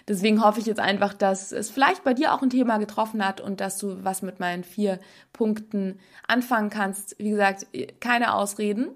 Deswegen 0.07 0.41
hoffe 0.41 0.61
ich 0.61 0.65
jetzt 0.65 0.79
einfach, 0.79 1.13
dass 1.13 1.51
es 1.51 1.69
vielleicht 1.69 2.05
bei 2.05 2.13
dir 2.13 2.33
auch 2.33 2.41
ein 2.41 2.49
Thema 2.49 2.77
getroffen 2.77 3.25
hat 3.25 3.41
und 3.41 3.59
dass 3.59 3.77
du 3.77 4.05
was 4.05 4.21
mit 4.21 4.39
meinen 4.39 4.63
vier 4.63 5.01
Punkten 5.33 5.99
anfangen 6.25 6.69
kannst. 6.69 7.19
Wie 7.19 7.31
gesagt, 7.31 7.67
keine 7.99 8.33
Ausreden 8.33 8.91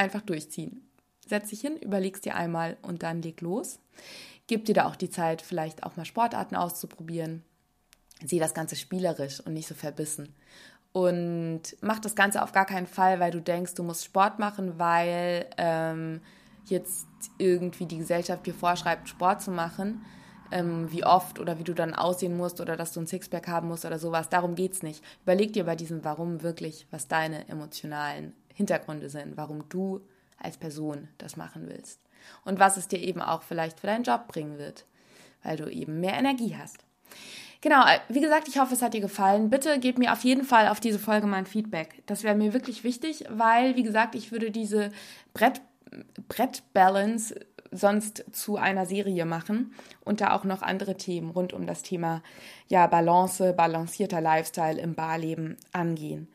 einfach 0.00 0.22
durchziehen. 0.22 0.82
Setz 1.26 1.50
dich 1.50 1.60
hin, 1.60 1.76
überlegst 1.76 2.24
dir 2.24 2.34
einmal 2.34 2.76
und 2.82 3.04
dann 3.04 3.22
leg 3.22 3.40
los. 3.40 3.78
Gib 4.48 4.64
dir 4.64 4.74
da 4.74 4.86
auch 4.86 4.96
die 4.96 5.10
Zeit, 5.10 5.42
vielleicht 5.42 5.84
auch 5.84 5.96
mal 5.96 6.04
Sportarten 6.04 6.56
auszuprobieren. 6.56 7.44
Sieh 8.24 8.40
das 8.40 8.54
Ganze 8.54 8.74
spielerisch 8.74 9.40
und 9.40 9.52
nicht 9.52 9.68
so 9.68 9.74
verbissen. 9.74 10.34
Und 10.92 11.62
mach 11.80 12.00
das 12.00 12.16
Ganze 12.16 12.42
auf 12.42 12.50
gar 12.50 12.66
keinen 12.66 12.88
Fall, 12.88 13.20
weil 13.20 13.30
du 13.30 13.40
denkst, 13.40 13.74
du 13.74 13.84
musst 13.84 14.04
Sport 14.04 14.40
machen, 14.40 14.78
weil 14.78 15.46
ähm, 15.56 16.20
jetzt 16.64 17.06
irgendwie 17.38 17.86
die 17.86 17.98
Gesellschaft 17.98 18.44
dir 18.44 18.54
vorschreibt, 18.54 19.08
Sport 19.08 19.42
zu 19.42 19.52
machen. 19.52 20.04
Ähm, 20.52 20.90
wie 20.90 21.04
oft 21.04 21.38
oder 21.38 21.58
wie 21.58 21.64
du 21.64 21.74
dann 21.74 21.94
aussehen 21.94 22.36
musst 22.36 22.60
oder 22.60 22.76
dass 22.76 22.92
du 22.92 23.00
ein 23.00 23.06
Sixpack 23.06 23.46
haben 23.48 23.68
musst 23.68 23.84
oder 23.84 23.98
sowas. 23.98 24.28
Darum 24.28 24.54
geht 24.54 24.72
es 24.72 24.82
nicht. 24.82 25.04
Überleg 25.22 25.52
dir 25.52 25.64
bei 25.64 25.76
diesem 25.76 26.04
Warum 26.04 26.42
wirklich, 26.42 26.86
was 26.90 27.08
deine 27.08 27.48
emotionalen 27.48 28.32
Hintergründe 28.54 29.08
sind, 29.10 29.36
warum 29.36 29.68
du 29.68 30.00
als 30.38 30.56
Person 30.56 31.08
das 31.18 31.36
machen 31.36 31.68
willst. 31.68 32.00
Und 32.44 32.58
was 32.58 32.76
es 32.76 32.88
dir 32.88 32.98
eben 32.98 33.22
auch 33.22 33.42
vielleicht 33.42 33.80
für 33.80 33.86
deinen 33.86 34.04
Job 34.04 34.28
bringen 34.28 34.58
wird, 34.58 34.84
weil 35.42 35.56
du 35.56 35.70
eben 35.70 36.00
mehr 36.00 36.14
Energie 36.14 36.56
hast. 36.56 36.84
Genau, 37.62 37.84
äh, 37.84 37.98
wie 38.08 38.20
gesagt, 38.20 38.48
ich 38.48 38.58
hoffe, 38.58 38.74
es 38.74 38.82
hat 38.82 38.94
dir 38.94 39.00
gefallen. 39.00 39.50
Bitte 39.50 39.78
gib 39.78 39.98
mir 39.98 40.12
auf 40.12 40.24
jeden 40.24 40.44
Fall 40.44 40.68
auf 40.68 40.80
diese 40.80 40.98
Folge 40.98 41.26
mein 41.26 41.46
Feedback. 41.46 42.02
Das 42.06 42.22
wäre 42.22 42.34
mir 42.34 42.54
wirklich 42.54 42.84
wichtig, 42.84 43.24
weil, 43.28 43.76
wie 43.76 43.82
gesagt, 43.82 44.14
ich 44.14 44.32
würde 44.32 44.50
diese 44.50 44.90
Brett, 45.34 45.60
Brett-Balance 46.28 47.34
sonst 47.70 48.24
zu 48.32 48.56
einer 48.56 48.86
Serie 48.86 49.24
machen 49.24 49.74
und 50.04 50.20
da 50.20 50.34
auch 50.34 50.44
noch 50.44 50.62
andere 50.62 50.96
Themen 50.96 51.30
rund 51.30 51.52
um 51.52 51.66
das 51.66 51.82
Thema 51.82 52.22
ja, 52.68 52.86
Balance, 52.86 53.52
balancierter 53.52 54.20
Lifestyle 54.20 54.80
im 54.80 54.94
Barleben 54.94 55.56
angehen. 55.72 56.28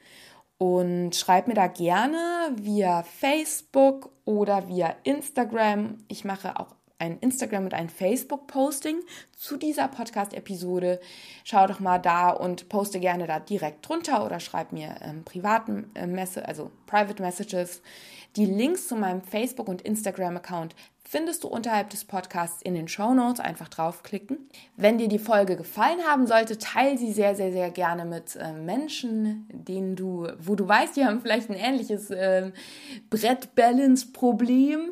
Und 0.58 1.16
schreib 1.16 1.48
mir 1.48 1.54
da 1.54 1.68
gerne 1.68 2.18
via 2.56 3.04
Facebook 3.04 4.12
oder 4.24 4.70
via 4.70 4.96
Instagram. 5.04 5.98
Ich 6.08 6.24
mache 6.24 6.60
auch 6.60 6.76
ein 6.98 7.20
Instagram 7.20 7.66
und 7.66 7.74
ein 7.74 7.90
Facebook-Posting 7.90 8.98
zu 9.38 9.58
dieser 9.58 9.88
Podcast-Episode. 9.88 11.00
Schau 11.44 11.68
doch 11.68 11.80
mal 11.80 12.00
da 12.00 12.30
und 12.30 12.70
poste 12.70 13.00
gerne 13.00 13.28
da 13.28 13.40
direkt 13.40 13.88
drunter 13.88 14.26
oder 14.26 14.40
schreib 14.40 14.72
mir 14.72 14.96
ähm, 15.02 15.24
privaten 15.24 15.92
äh, 15.96 16.08
Messe, 16.08 16.48
also 16.48 16.72
Private 16.88 17.22
Messages. 17.22 17.82
Die 18.36 18.46
Links 18.46 18.88
zu 18.88 18.96
meinem 18.96 19.22
Facebook- 19.22 19.70
und 19.70 19.82
Instagram-Account 19.82 20.76
findest 21.08 21.44
du 21.44 21.48
unterhalb 21.48 21.92
des 21.92 22.04
Podcasts 22.04 22.62
in 22.62 22.74
den 22.74 22.88
Show 22.88 23.14
Notes. 23.14 23.40
Einfach 23.40 23.70
draufklicken. 23.70 24.50
Wenn 24.76 24.98
dir 24.98 25.08
die 25.08 25.20
Folge 25.20 25.56
gefallen 25.56 26.00
haben 26.06 26.28
sollte, 26.28 26.58
teile 26.58 26.98
sie 26.98 27.14
sehr, 27.14 27.36
sehr, 27.36 27.52
sehr 27.52 27.70
gerne 27.70 28.06
mit 28.06 28.36
äh, 28.36 28.52
Menschen, 28.54 29.48
denen 29.52 29.96
du, 29.96 30.28
wo 30.40 30.56
du 30.56 30.68
weißt, 30.68 30.98
die 30.98 31.06
haben 31.06 31.22
vielleicht 31.22 31.50
ein 31.50 31.56
ähnliches 31.56 32.10
äh, 32.10 32.52
Brett-Balance-Problem. 33.10 34.92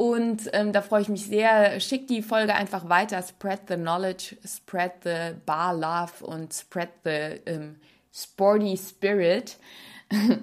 Und 0.00 0.48
ähm, 0.54 0.72
da 0.72 0.80
freue 0.80 1.02
ich 1.02 1.10
mich 1.10 1.26
sehr. 1.26 1.78
Schick 1.78 2.08
die 2.08 2.22
Folge 2.22 2.54
einfach 2.54 2.88
weiter. 2.88 3.22
Spread 3.22 3.68
the 3.68 3.74
knowledge, 3.74 4.34
spread 4.46 4.92
the 5.04 5.34
bar 5.44 5.74
love 5.74 6.24
und 6.24 6.54
spread 6.54 6.88
the 7.04 7.38
ähm, 7.44 7.76
sporty 8.10 8.78
spirit. 8.78 9.58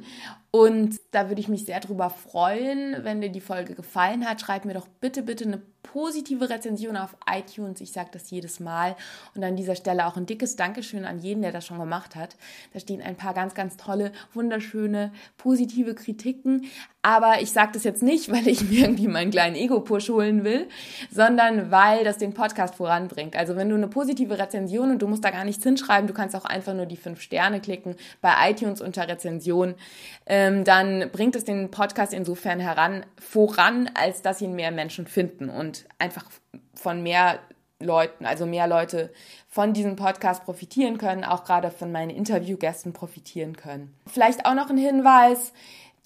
Und 0.50 1.00
da 1.12 1.28
würde 1.28 1.42
ich 1.42 1.50
mich 1.50 1.66
sehr 1.66 1.80
drüber 1.82 2.10
freuen, 2.10 3.04
wenn 3.04 3.20
dir 3.20 3.30
die 3.30 3.42
Folge 3.42 3.76
gefallen 3.76 4.28
hat. 4.28 4.40
Schreib 4.42 4.64
mir 4.64 4.74
doch 4.74 4.88
bitte, 4.88 5.22
bitte 5.22 5.44
eine 5.44 5.62
positive 5.84 6.50
Rezension 6.50 6.96
auf 6.96 7.16
iTunes. 7.30 7.82
Ich 7.82 7.92
sage 7.92 8.10
das 8.12 8.32
jedes 8.32 8.60
Mal. 8.60 8.96
Und 9.36 9.44
an 9.44 9.56
dieser 9.56 9.76
Stelle 9.76 10.08
auch 10.08 10.18
ein 10.18 10.26
dickes 10.26 10.56
Dankeschön 10.56 11.06
an 11.06 11.20
jeden, 11.20 11.42
der 11.42 11.52
das 11.52 11.66
schon 11.66 11.80
gemacht 11.80 12.16
hat. 12.16 12.38
Da 12.74 12.80
stehen 12.80 13.02
ein 13.02 13.18
paar 13.18 13.34
ganz, 13.34 13.56
ganz 13.56 13.78
tolle, 13.78 14.14
wunderschöne, 14.34 15.12
positive 15.38 15.96
Kritiken. 15.96 16.66
Aber 17.08 17.42
ich 17.42 17.54
sage 17.54 17.72
das 17.72 17.86
jetzt 17.86 18.04
nicht, 18.04 18.30
weil 18.34 18.50
ich 18.50 18.70
mir 18.70 18.82
irgendwie 18.82 19.08
meinen 19.08 19.32
kleinen 19.32 19.56
Ego-Push 19.56 20.10
holen 20.10 20.44
will, 20.44 20.68
sondern 21.10 21.72
weil 21.72 22.04
das 22.04 22.18
den 22.18 22.34
Podcast 22.34 22.76
voranbringt. 22.76 23.38
Also 23.38 23.56
wenn 23.56 23.70
du 23.70 23.76
eine 23.76 23.88
positive 23.88 24.38
Rezension 24.38 24.92
und 24.92 25.02
du 25.02 25.08
musst 25.08 25.24
da 25.24 25.32
gar 25.32 25.46
nichts 25.46 25.64
hinschreiben, 25.64 26.08
du 26.08 26.14
kannst 26.14 26.36
auch 26.36 26.44
einfach 26.44 26.74
nur 26.74 26.86
die 26.86 26.98
fünf 26.98 27.22
Sterne 27.22 27.62
klicken 27.62 27.96
bei 28.20 28.34
iTunes 28.50 28.82
unter 28.82 29.08
Rezension, 29.08 29.76
ähm, 30.26 30.66
dann 30.66 31.10
bringt 31.14 31.38
es 31.38 31.46
den 31.46 31.72
Podcast 31.72 32.14
insofern 32.14 32.60
heran, 32.60 33.06
voran, 33.18 33.90
als 33.94 34.22
dass 34.22 34.42
ihn 34.42 34.54
mehr 34.54 34.72
Menschen 34.72 35.08
finden 35.08 35.48
und 35.48 35.86
einfach 36.00 36.26
von 36.74 37.02
mehr 37.04 37.40
Leuten, 37.80 38.26
also 38.26 38.46
mehr 38.46 38.68
Leute 38.68 39.14
von 39.48 39.72
diesem 39.72 39.96
Podcast 39.96 40.44
profitieren 40.44 40.98
können, 40.98 41.24
auch 41.24 41.46
gerade 41.46 41.72
von 41.72 41.92
meinen 41.92 42.10
Interviewgästen 42.10 42.92
profitieren 42.92 43.56
können. 43.56 43.94
Vielleicht 44.08 44.46
auch 44.46 44.56
noch 44.56 44.70
ein 44.70 44.78
Hinweis, 44.78 45.54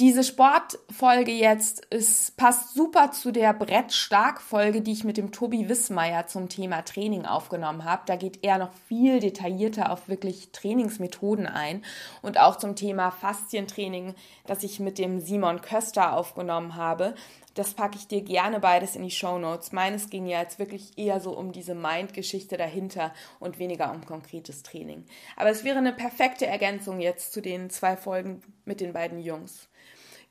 diese 0.01 0.23
Sportfolge 0.23 1.31
jetzt 1.31 1.85
ist, 1.91 2.35
passt 2.35 2.73
super 2.73 3.11
zu 3.11 3.31
der 3.31 3.53
Brettstark-Folge, 3.53 4.81
die 4.81 4.93
ich 4.93 5.03
mit 5.03 5.15
dem 5.15 5.31
Tobi 5.31 5.69
Wissmeier 5.69 6.25
zum 6.25 6.49
Thema 6.49 6.81
Training 6.81 7.27
aufgenommen 7.27 7.85
habe. 7.85 8.01
Da 8.07 8.15
geht 8.15 8.39
er 8.43 8.57
noch 8.57 8.73
viel 8.87 9.19
detaillierter 9.19 9.91
auf 9.91 10.09
wirklich 10.09 10.51
Trainingsmethoden 10.53 11.45
ein 11.45 11.85
und 12.23 12.39
auch 12.39 12.55
zum 12.55 12.75
Thema 12.75 13.11
Faszientraining, 13.11 14.15
das 14.47 14.63
ich 14.63 14.79
mit 14.79 14.97
dem 14.97 15.19
Simon 15.19 15.61
Köster 15.61 16.17
aufgenommen 16.17 16.75
habe. 16.75 17.13
Das 17.53 17.75
packe 17.75 17.97
ich 17.97 18.07
dir 18.07 18.21
gerne 18.21 18.59
beides 18.59 18.95
in 18.95 19.03
die 19.03 19.11
Show 19.11 19.37
Notes. 19.37 19.71
Meines 19.71 20.09
ging 20.09 20.25
ja 20.25 20.39
jetzt 20.39 20.57
wirklich 20.57 20.97
eher 20.97 21.19
so 21.19 21.37
um 21.37 21.51
diese 21.51 21.75
Mind-Geschichte 21.75 22.57
dahinter 22.57 23.13
und 23.39 23.59
weniger 23.59 23.91
um 23.91 24.03
konkretes 24.03 24.63
Training. 24.63 25.05
Aber 25.35 25.51
es 25.51 25.63
wäre 25.63 25.77
eine 25.77 25.93
perfekte 25.93 26.47
Ergänzung 26.47 27.01
jetzt 27.01 27.33
zu 27.33 27.41
den 27.41 27.69
zwei 27.69 27.97
Folgen 27.97 28.41
mit 28.65 28.81
den 28.81 28.93
beiden 28.93 29.19
Jungs. 29.19 29.67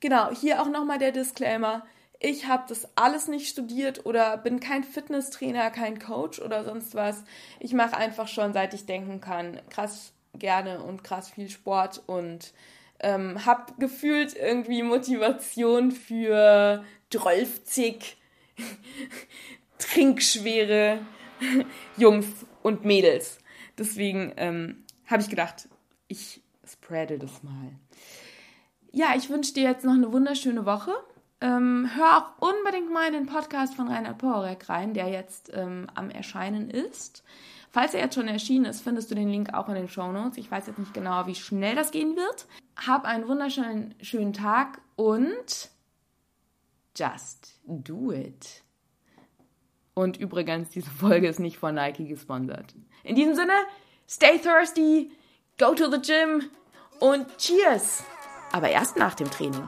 Genau, 0.00 0.34
hier 0.34 0.62
auch 0.62 0.68
nochmal 0.68 0.98
der 0.98 1.12
Disclaimer. 1.12 1.84
Ich 2.18 2.46
habe 2.46 2.64
das 2.68 2.88
alles 2.96 3.28
nicht 3.28 3.48
studiert 3.48 4.04
oder 4.04 4.36
bin 4.36 4.60
kein 4.60 4.84
Fitnesstrainer, 4.84 5.70
kein 5.70 5.98
Coach 5.98 6.38
oder 6.38 6.64
sonst 6.64 6.94
was. 6.94 7.24
Ich 7.60 7.72
mache 7.72 7.96
einfach 7.96 8.28
schon, 8.28 8.52
seit 8.52 8.74
ich 8.74 8.86
denken 8.86 9.20
kann, 9.20 9.60
krass 9.70 10.12
gerne 10.34 10.82
und 10.82 11.02
krass 11.02 11.30
viel 11.30 11.48
Sport 11.48 12.02
und 12.06 12.52
ähm, 13.00 13.46
habe 13.46 13.72
gefühlt 13.78 14.36
irgendwie 14.36 14.82
Motivation 14.82 15.92
für 15.92 16.84
12 17.10 17.62
trinkschwere 19.78 20.98
Jungs 21.96 22.26
und 22.62 22.84
Mädels. 22.84 23.38
Deswegen 23.78 24.34
ähm, 24.36 24.84
habe 25.06 25.22
ich 25.22 25.30
gedacht, 25.30 25.68
ich 26.08 26.42
spreade 26.66 27.18
das 27.18 27.42
mal 27.42 27.70
ja, 28.92 29.14
ich 29.16 29.30
wünsche 29.30 29.54
dir 29.54 29.64
jetzt 29.64 29.84
noch 29.84 29.94
eine 29.94 30.12
wunderschöne 30.12 30.66
Woche. 30.66 30.92
Ähm, 31.40 31.90
hör 31.94 32.18
auch 32.18 32.48
unbedingt 32.48 32.92
mal 32.92 33.06
in 33.06 33.14
den 33.14 33.26
Podcast 33.26 33.74
von 33.74 33.88
Reinhard 33.88 34.18
Porek 34.18 34.68
rein, 34.68 34.92
der 34.92 35.08
jetzt 35.08 35.50
ähm, 35.54 35.86
am 35.94 36.10
Erscheinen 36.10 36.68
ist. 36.68 37.22
Falls 37.70 37.94
er 37.94 38.00
jetzt 38.00 38.16
schon 38.16 38.28
erschienen 38.28 38.64
ist, 38.64 38.82
findest 38.82 39.10
du 39.10 39.14
den 39.14 39.30
Link 39.30 39.54
auch 39.54 39.68
in 39.68 39.76
den 39.76 39.88
Show 39.88 40.10
Notes. 40.10 40.36
Ich 40.38 40.50
weiß 40.50 40.66
jetzt 40.66 40.78
nicht 40.78 40.92
genau, 40.92 41.26
wie 41.26 41.36
schnell 41.36 41.76
das 41.76 41.92
gehen 41.92 42.16
wird. 42.16 42.46
Hab 42.76 43.04
einen 43.04 43.28
wunderschönen 43.28 43.94
schönen 44.02 44.32
Tag 44.32 44.80
und 44.96 45.70
just 46.96 47.60
do 47.64 48.12
it. 48.12 48.62
Und 49.94 50.16
übrigens, 50.18 50.70
diese 50.70 50.90
Folge 50.90 51.28
ist 51.28 51.40
nicht 51.40 51.58
von 51.58 51.74
Nike 51.74 52.08
gesponsert. 52.08 52.74
In 53.04 53.14
diesem 53.14 53.34
Sinne, 53.34 53.54
stay 54.08 54.38
thirsty, 54.38 55.10
go 55.58 55.74
to 55.74 55.90
the 55.90 56.00
gym 56.00 56.50
und 56.98 57.26
cheers! 57.38 58.02
Aber 58.52 58.70
erst 58.70 58.96
nach 58.96 59.14
dem 59.14 59.30
Training. 59.30 59.66